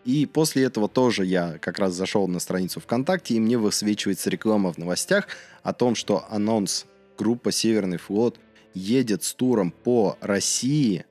[0.04, 4.72] И после этого тоже я как раз зашел на страницу ВКонтакте, и мне высвечивается реклама
[4.72, 5.28] в новостях
[5.62, 6.86] о том, что анонс
[7.16, 8.38] группа «Северный флот»
[8.74, 11.06] едет с туром по России,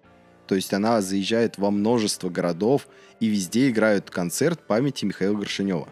[0.47, 2.87] то есть она заезжает во множество городов,
[3.19, 5.87] и везде играют концерт памяти Михаила Горшинева.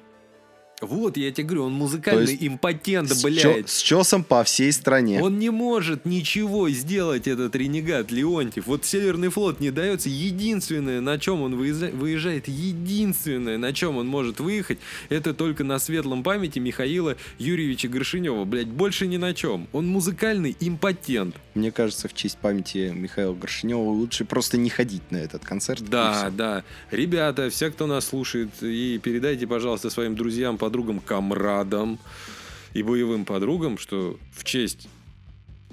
[0.82, 3.42] Вот, я тебе говорю, он музыкальный импотент, С, блядь.
[3.42, 5.22] чё- с чесом по всей стране.
[5.22, 8.66] Он не может ничего сделать, этот ренегат Леонтьев.
[8.68, 10.10] Вот Северный флот не дается.
[10.10, 14.80] Единственное, на чем он выезжа- выезжает, единственное, на чем он может выехать,
[15.10, 18.44] это только на светлом памяти Михаила Юрьевича Горшинева.
[18.46, 19.68] Блять, больше ни на чем.
[19.74, 21.36] Он музыкальный импотент.
[21.54, 25.84] Мне кажется, в честь памяти Михаила Горшинева лучше просто не ходить на этот концерт.
[25.88, 26.64] Да, да.
[26.92, 32.00] Ребята, все, кто нас слушает, и передайте, пожалуйста, своим друзьям, подругам, комрадам
[32.74, 34.88] и боевым подругам, что в честь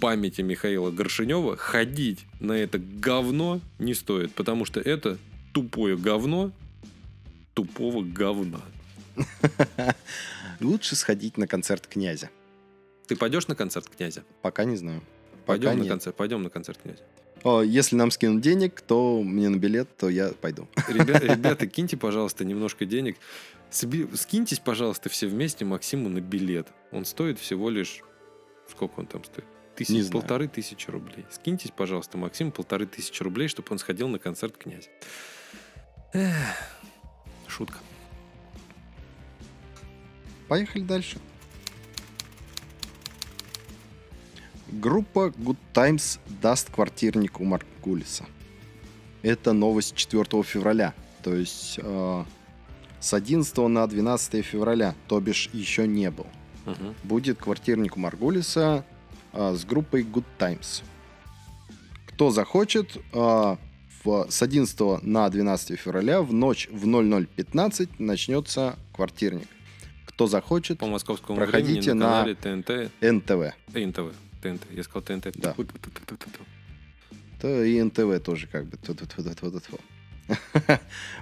[0.01, 5.17] памяти Михаила Горшинева ходить на это говно не стоит, потому что это
[5.53, 6.51] тупое говно
[7.55, 8.61] тупого говна.
[10.61, 12.29] Лучше сходить на концерт князя.
[13.07, 14.25] Ты пойдешь на концерт князя?
[14.43, 15.01] Пока не знаю.
[15.47, 17.03] Пойдем на концерт, пойдем на концерт князя.
[17.45, 20.69] О, если нам скинут денег, то мне на билет, то я пойду.
[20.89, 23.17] Ребя- Ребята, киньте, пожалуйста, немножко денег.
[23.71, 26.69] Скиньтесь, пожалуйста, все вместе Максиму на билет.
[26.91, 28.01] Он стоит всего лишь...
[28.71, 29.47] Сколько он там стоит?
[29.77, 30.21] тысяч, Не знаю.
[30.21, 31.25] полторы тысячи рублей.
[31.31, 34.89] Скиньтесь, пожалуйста, Максим, полторы тысячи рублей, чтобы он сходил на концерт князя.
[36.13, 36.35] Эх,
[37.47, 37.79] Шутка.
[40.49, 41.19] Поехали дальше.
[44.73, 48.25] Группа Good Times даст квартирник у Маркулиса.
[49.23, 50.95] Это новость 4 февраля.
[51.23, 52.25] То есть э,
[53.01, 56.27] с 11 на 12 февраля, то бишь еще не был.
[56.67, 56.95] Мгм.
[57.03, 58.85] Будет квартирник у Маргулиса
[59.33, 60.83] э, с группой Good Times.
[62.07, 63.57] Кто захочет, э,
[64.05, 69.49] в, с 11 на 12 февраля в ночь в 00.15 начнется квартирник.
[70.07, 73.55] Кто захочет, По московскому Проходите времени на на- ТНТ, НТВ.
[73.73, 75.37] НТВ, ТНТ, я сказал ТНТ.
[75.37, 75.55] Да.
[77.41, 78.79] То и НТВ тоже как бы.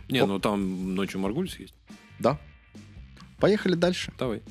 [0.09, 1.75] Не, ну там ночью Маргулис есть.
[2.19, 2.39] Да.
[3.39, 4.13] Поехали дальше.
[4.19, 4.43] Давай.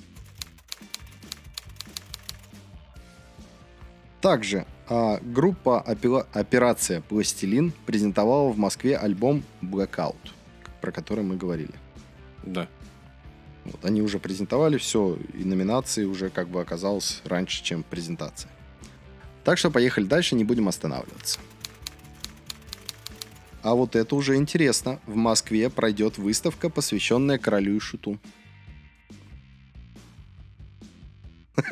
[4.22, 10.32] Также а, группа Опела- Операция Пластилин презентовала в Москве альбом Blackout,
[10.82, 11.74] про который мы говорили.
[12.44, 12.68] Да.
[13.66, 18.52] Вот, они уже презентовали все, и номинации уже как бы оказалось раньше, чем презентация.
[19.46, 21.40] Так что поехали дальше, не будем останавливаться.
[23.62, 25.00] А вот это уже интересно.
[25.06, 28.20] В Москве пройдет выставка, посвященная королю и шуту.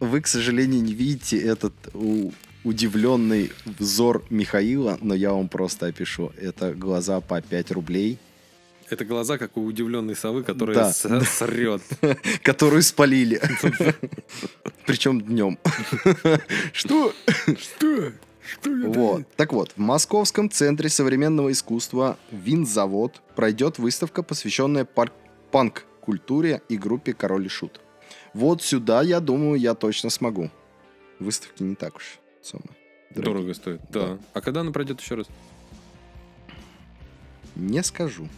[0.00, 1.74] Вы, к сожалению, не видите этот
[2.64, 6.32] удивленный взор Михаила, но я вам просто опишу.
[6.38, 8.18] Это глаза по 5 рублей,
[8.90, 10.92] Это глаза, как у удивленной совы, которая Да.
[10.92, 11.82] срет.
[12.42, 13.40] которую спалили.
[14.86, 15.58] Причем днем.
[16.72, 17.12] Что?
[17.58, 18.12] Что?
[18.46, 19.22] Что Вот.
[19.36, 24.86] Так вот, в Московском центре современного искусства Винзавод пройдет выставка, посвященная
[25.50, 27.80] панк-культуре и группе Король и Шут.
[28.34, 30.50] Вот сюда, я думаю, я точно смогу.
[31.18, 32.18] Выставки не так уж
[33.14, 33.34] дорогие.
[33.34, 33.80] Дорого стоит.
[33.90, 34.18] Да.
[34.32, 35.26] А когда она пройдет еще раз?
[37.54, 38.28] Не скажу.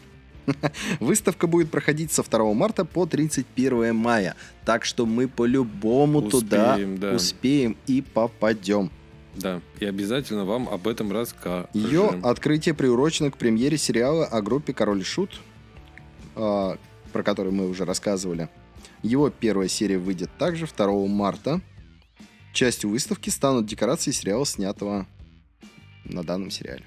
[1.00, 4.34] Выставка будет проходить со 2 марта по 31 мая.
[4.64, 7.12] Так что мы по-любому туда Успеем, да.
[7.12, 8.90] успеем и попадем.
[9.34, 9.60] Да.
[9.80, 11.68] И обязательно вам об этом расскажем.
[11.74, 15.40] Ее открытие приурочено к премьере сериала о группе Король и Шут,
[16.34, 16.78] а,
[17.12, 18.48] про который мы уже рассказывали.
[19.02, 21.60] Его первая серия выйдет также 2 марта.
[22.52, 25.06] Частью выставки станут декорации сериала, снятого
[26.04, 26.84] на данном сериале.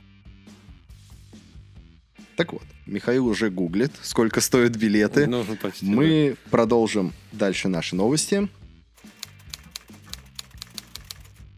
[2.40, 5.28] Так вот, Михаил уже гуглит, сколько стоят билеты.
[5.28, 5.86] Ну, почти.
[5.86, 5.92] да.
[5.92, 8.48] Мы продолжим дальше наши новости.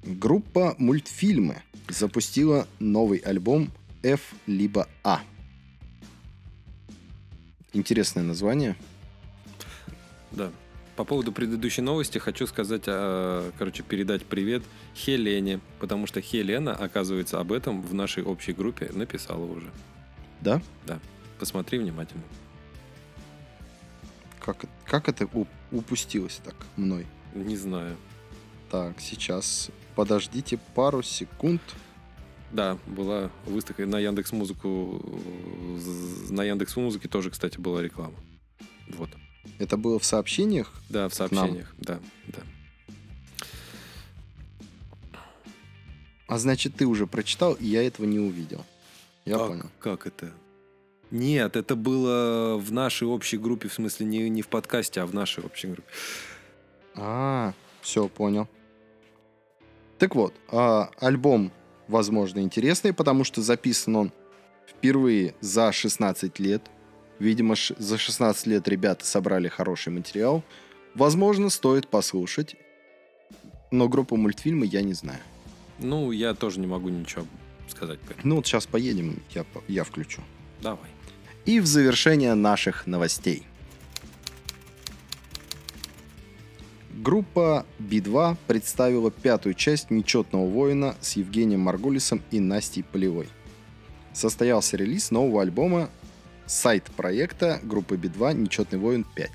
[0.02, 3.70] Группа мультфильмы запустила новый альбом
[4.02, 5.22] F либо А.
[7.74, 8.76] Интересное название.
[10.32, 10.50] Да.
[10.96, 14.64] По поводу предыдущей новости хочу сказать, а, короче, передать привет
[14.96, 19.70] Хелене, потому что Хелена, оказывается, об этом в нашей общей группе написала уже.
[20.42, 20.62] Да?
[21.40, 22.24] Посмотри внимательно.
[24.40, 25.28] Как, как это
[25.72, 27.08] упустилось так мной?
[27.34, 27.96] Не знаю.
[28.70, 31.62] Так, сейчас подождите пару секунд.
[32.52, 35.02] Да, была выставка на Яндекс Музыку.
[36.30, 38.16] На Яндекс Музыке тоже, кстати, была реклама.
[38.90, 39.10] Вот.
[39.58, 40.72] Это было в сообщениях.
[40.90, 41.74] Да, в сообщениях.
[41.78, 42.40] Да, да.
[46.28, 48.66] А значит, ты уже прочитал, и я этого не увидел.
[49.26, 49.70] Я Как- понял.
[49.80, 50.32] Как это?
[51.12, 55.14] Нет, это было в нашей общей группе, в смысле не, не в подкасте, а в
[55.14, 55.90] нашей общей группе.
[56.96, 58.48] А, все, понял.
[59.98, 61.52] Так вот, а, альбом,
[61.88, 64.12] возможно, интересный, потому что записан он
[64.66, 66.64] впервые за 16 лет.
[67.20, 70.44] Видимо, за 16 лет ребята собрали хороший материал.
[70.96, 72.56] Возможно, стоит послушать.
[73.70, 75.20] Но группу мультфильмы я не знаю.
[75.78, 77.26] Ну, я тоже не могу ничего
[77.72, 78.00] сказать.
[78.24, 80.22] Ну вот сейчас поедем, я, я включу.
[80.62, 80.90] Давай.
[81.46, 83.44] И в завершение наших новостей.
[86.94, 93.28] Группа Би-2 представила пятую часть «Нечетного воина» с Евгением Маргулисом и Настей Полевой.
[94.14, 95.90] Состоялся релиз нового альбома
[96.46, 99.28] сайт проекта группы Би-2 «Нечетный воин 5».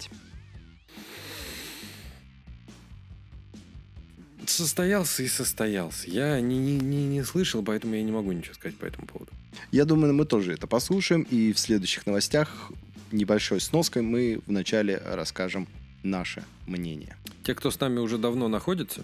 [4.51, 6.09] Состоялся и состоялся.
[6.11, 9.30] Я не, не, не, не слышал, поэтому я не могу ничего сказать по этому поводу.
[9.72, 12.70] Я думаю, мы тоже это послушаем, и в следующих новостях
[13.12, 15.66] небольшой сноской мы вначале расскажем
[16.03, 17.16] наше мнение.
[17.44, 19.03] Те, кто с нами уже давно находится,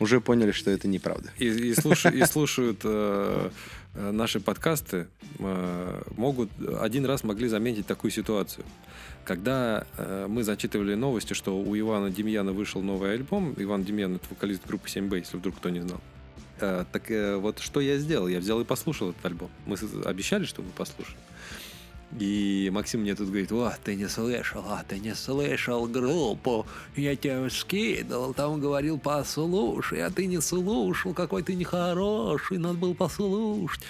[0.00, 1.30] Уже поняли, что это неправда.
[1.38, 3.50] и, и слуша- и слушают э,
[3.94, 8.64] наши подкасты, э, могут один раз могли заметить такую ситуацию.
[9.24, 14.24] Когда э, мы зачитывали новости, что у Ивана Демьяна вышел новый альбом, Иван Демьян это
[14.30, 16.00] вокалист группы 7Б, если вдруг кто не знал.
[16.60, 18.28] Э, так э, вот что я сделал?
[18.28, 19.50] Я взял и послушал этот альбом.
[19.66, 21.18] Мы обещали, что мы послушаем.
[22.18, 27.16] И Максим мне тут говорит, о, ты не слышал, а ты не слышал группу, я
[27.16, 33.82] тебе скидывал, там говорил, послушай, а ты не слушал, какой ты нехороший, надо было послушать.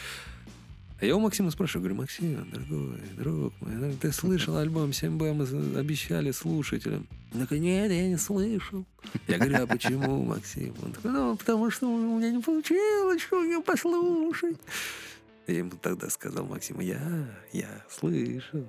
[1.00, 5.32] А я у Максима спрашиваю, говорю, Максим, дорогой, друг мой, ну, ты слышал альбом 7Б,
[5.32, 7.08] мы обещали слушателям.
[7.34, 8.84] Он такой, нет, я не слышал.
[9.26, 10.74] Я говорю, а почему, Максим?
[10.80, 14.58] Он такой, ну, потому что у меня не получилось, что ее послушать.
[15.46, 17.00] Я ему тогда сказал, Максим, я,
[17.52, 18.64] я слышал.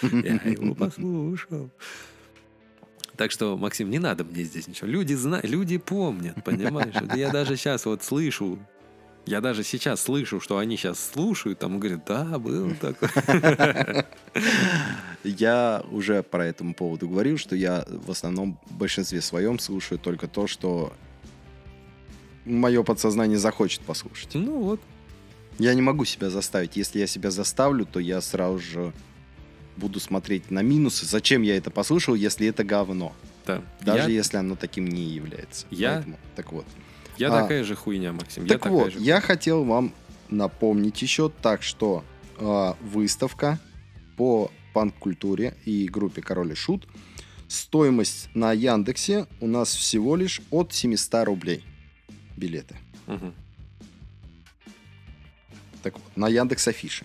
[0.02, 1.68] Я его послушал.
[3.16, 4.86] Так что, Максим, не надо мне здесь ничего.
[4.86, 6.94] Люди знают, люди помнят, понимаешь?
[7.14, 8.58] Я даже сейчас вот слышу,
[9.26, 13.08] я даже сейчас слышу, что они сейчас слушают, там говорят, да, был такой.
[15.22, 20.26] Я уже по этому поводу говорил, что я в основном в большинстве своем слушаю только
[20.28, 20.94] то, что
[22.46, 24.30] мое подсознание захочет послушать.
[24.34, 24.80] Ну вот,
[25.58, 26.76] Я не могу себя заставить.
[26.76, 28.92] Если я себя заставлю, то я сразу же
[29.76, 31.06] буду смотреть на минусы.
[31.06, 33.12] Зачем я это послушал, если это говно?
[33.46, 33.62] да.
[33.80, 35.66] Даже я, если оно таким не является.
[35.70, 36.66] Я- Поэтому, так вот.
[37.18, 38.44] я а, такая же хуйня, Максим.
[38.44, 39.00] я Так такая вот, же.
[39.00, 39.92] я хотел вам
[40.28, 42.04] напомнить еще так, что
[42.38, 43.58] а, выставка
[44.16, 46.86] по панк-культуре и группе Король и Шут.
[47.48, 51.64] Стоимость на Яндексе у нас всего лишь от 700 рублей
[52.36, 52.76] билеты.
[53.08, 53.34] Мгм.
[55.82, 57.04] Так вот, на Яндекс Афише.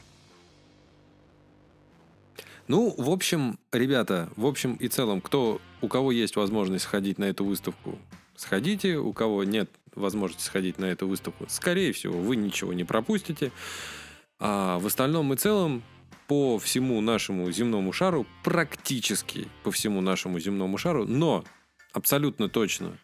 [2.67, 7.25] Ну, в общем, ребята, в общем и целом, кто, у кого есть возможность сходить на
[7.25, 7.99] эту выставку,
[8.35, 8.97] сходите.
[8.97, 13.51] У кого нет возможности сходить на эту выставку, скорее всего, вы ничего не пропустите.
[14.39, 15.83] А в остальном и целом,
[16.27, 21.45] по всему нашему земному шару, практически по всему нашему земному шару, но
[21.93, 22.97] абсолютно точно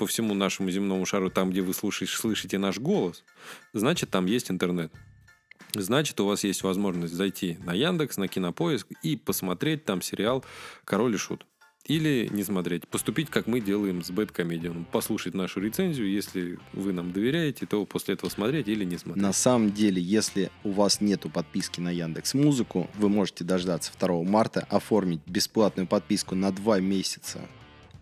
[0.00, 3.22] по всему нашему земному шару, там, где вы слушаете, слышите наш голос,
[3.74, 4.90] значит, там есть интернет.
[5.74, 10.42] Значит, у вас есть возможность зайти на Яндекс, на Кинопоиск и посмотреть там сериал
[10.86, 11.44] «Король и Шут».
[11.84, 12.88] Или не смотреть.
[12.88, 14.86] Поступить, как мы делаем с Бэткомедианом.
[14.86, 16.10] Послушать нашу рецензию.
[16.10, 19.22] Если вы нам доверяете, то после этого смотреть или не смотреть.
[19.22, 24.22] На самом деле, если у вас нету подписки на Яндекс Музыку, вы можете дождаться 2
[24.22, 27.46] марта, оформить бесплатную подписку на 2 месяца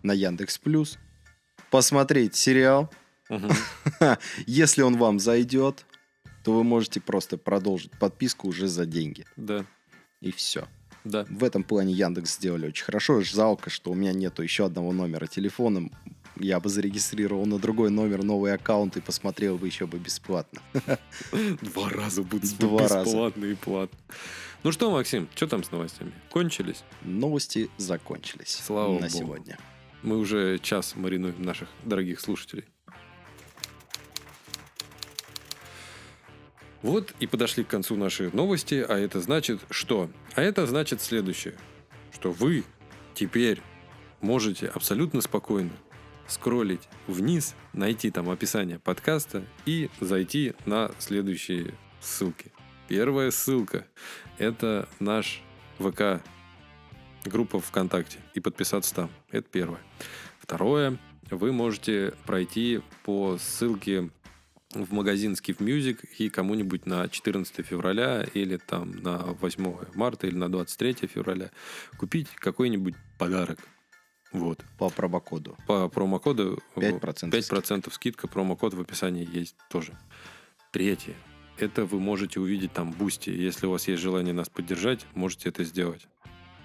[0.05, 0.97] на Яндекс Плюс,
[1.71, 2.91] посмотреть сериал.
[4.47, 5.85] Если он вам зайдет,
[6.45, 9.25] то вы можете просто продолжить подписку уже за деньги.
[9.37, 9.65] Да,
[10.21, 10.67] И все.
[11.05, 11.27] да.
[11.29, 13.21] В этом плане Яндекс сделали очень хорошо.
[13.21, 15.91] Жалко, что у меня нету еще одного номера телефона.
[16.41, 20.61] Я бы зарегистрировал на другой номер новый аккаунт и посмотрел бы еще бы бесплатно.
[21.63, 23.05] Два раза будет Два раза.
[23.05, 23.99] бесплатно и платно.
[24.63, 26.13] Ну что, Максим, что там с новостями?
[26.31, 26.83] Кончились?
[27.03, 29.11] Новости закончились Слава на богу.
[29.11, 29.59] сегодня.
[30.03, 32.65] Мы уже час маринуем наших дорогих слушателей.
[36.83, 40.11] Вот и подошли к концу наши новости, а это значит что?
[40.35, 41.55] А это значит следующее,
[42.13, 42.65] что вы
[43.15, 43.61] теперь
[44.21, 45.73] можете абсолютно спокойно
[46.29, 52.53] скроллить вниз, найти там описание подкаста и зайти на следующие ссылки.
[52.87, 53.87] Первая ссылка–
[54.39, 55.43] это наш
[55.79, 56.23] ВК
[57.29, 59.11] группа ВКонтакте и подписаться там.
[59.31, 59.81] Это первое.
[60.41, 60.99] Второе,
[61.31, 64.11] вы можете пройти по ссылке
[64.75, 70.37] в магазин Skiff Music и кому-нибудь на 14 февраля или там на 8 марта или
[70.37, 71.51] на 23 февраля
[71.97, 73.59] купить какой-нибудь подарок.
[74.33, 74.63] Вот.
[74.79, 75.57] По промокоду.
[75.67, 79.99] По промокоду 5% 5% скидка, промокод в описании есть тоже.
[80.71, 81.15] Третье.
[81.57, 83.31] Это вы можете увидеть там Boosty.
[83.31, 86.07] Если у вас есть желание нас поддержать, можете это сделать.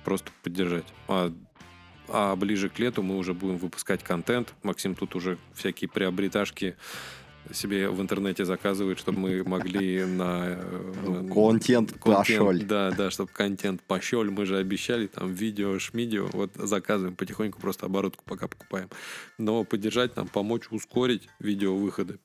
[0.04, 0.86] Просто поддержать.
[1.08, 1.34] А,
[2.08, 4.54] а ближе к лету мы уже будем выпускать контент.
[4.64, 6.76] Максим тут уже всякие приобреташки
[7.51, 10.58] себе в интернете заказывает, чтобы мы могли на...
[10.58, 12.54] э, Контент пошёл.
[12.64, 14.24] Да, да, чтобы контент пошел.
[14.24, 16.28] Мы же обещали там видео, шмидео.
[16.32, 18.89] Вот заказываем потихоньку, просто оборотку пока покупаем.
[19.38, 22.20] Но поддержать нам, помочь ускорить видео выходы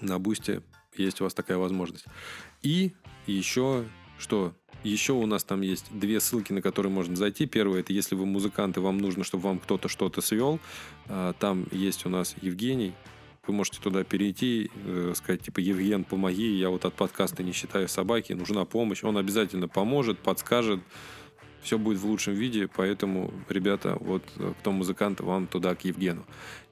[0.00, 0.62] на бусте
[0.96, 2.04] есть у вас такая возможность.
[2.62, 2.92] И
[3.26, 3.84] еще
[4.18, 4.54] что?
[4.84, 7.46] Еще у нас там есть две ссылки, на которые можно зайти.
[7.46, 10.58] Первое, это если вы музыкант, и вам нужно, чтобы вам кто-то что-то свел.
[11.08, 12.92] а, Там есть у нас Евгений.
[13.46, 17.88] Вы можете туда перейти, э, сказать, типа, Евген, помоги, я вот от подкаста не считаю
[17.88, 19.02] собаки, нужна помощь.
[19.02, 20.78] Он обязательно поможет, подскажет,
[21.62, 26.24] все будет в лучшем виде, поэтому, ребята, вот э, кто музыкант, вам туда, к Евгену.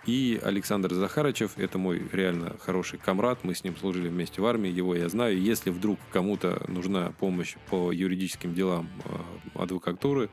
[0.07, 4.71] И Александр Захарычев, это мой реально хороший комрад, мы с ним служили вместе в армии,
[4.71, 5.41] его я знаю.
[5.41, 10.31] Если вдруг кому-то нужна помощь по юридическим делам э, адвокатуры,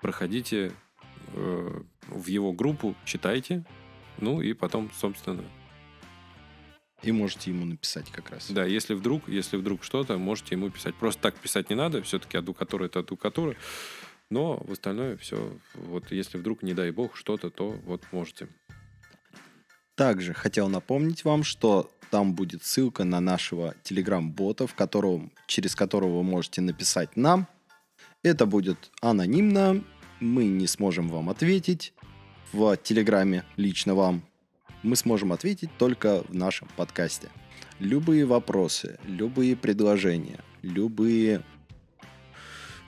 [0.00, 0.72] проходите
[1.34, 3.64] э, в его группу, читайте,
[4.18, 5.44] ну и потом, собственно,
[7.02, 8.50] И можете ему написать как раз.
[8.50, 10.94] да, если вдруг, если вдруг что-то, можете ему писать.
[10.94, 13.56] Просто так писать не надо, все-таки адвокатура это адвокатура.
[14.30, 18.48] Но в остальное все, вот если вдруг, не дай бог, что-то, то вот можете.
[19.94, 26.18] Также хотел напомнить вам, что там будет ссылка на нашего телеграм-бота, в котором, через которого
[26.18, 27.46] вы можете написать нам.
[28.22, 29.82] Это будет анонимно,
[30.20, 31.92] мы не сможем вам ответить
[32.52, 34.22] в телеграме лично вам.
[34.82, 37.28] Мы сможем ответить только в нашем подкасте.
[37.78, 41.42] Любые вопросы, любые предложения, любые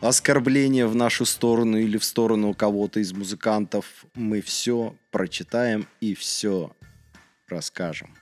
[0.01, 6.76] оскорбления в нашу сторону или в сторону кого-то из музыкантов, мы все прочитаем и все
[7.49, 8.14] расскажем.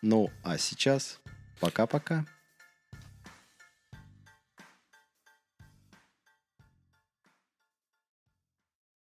[0.00, 1.20] Ну, а сейчас
[1.60, 2.26] пока-пока.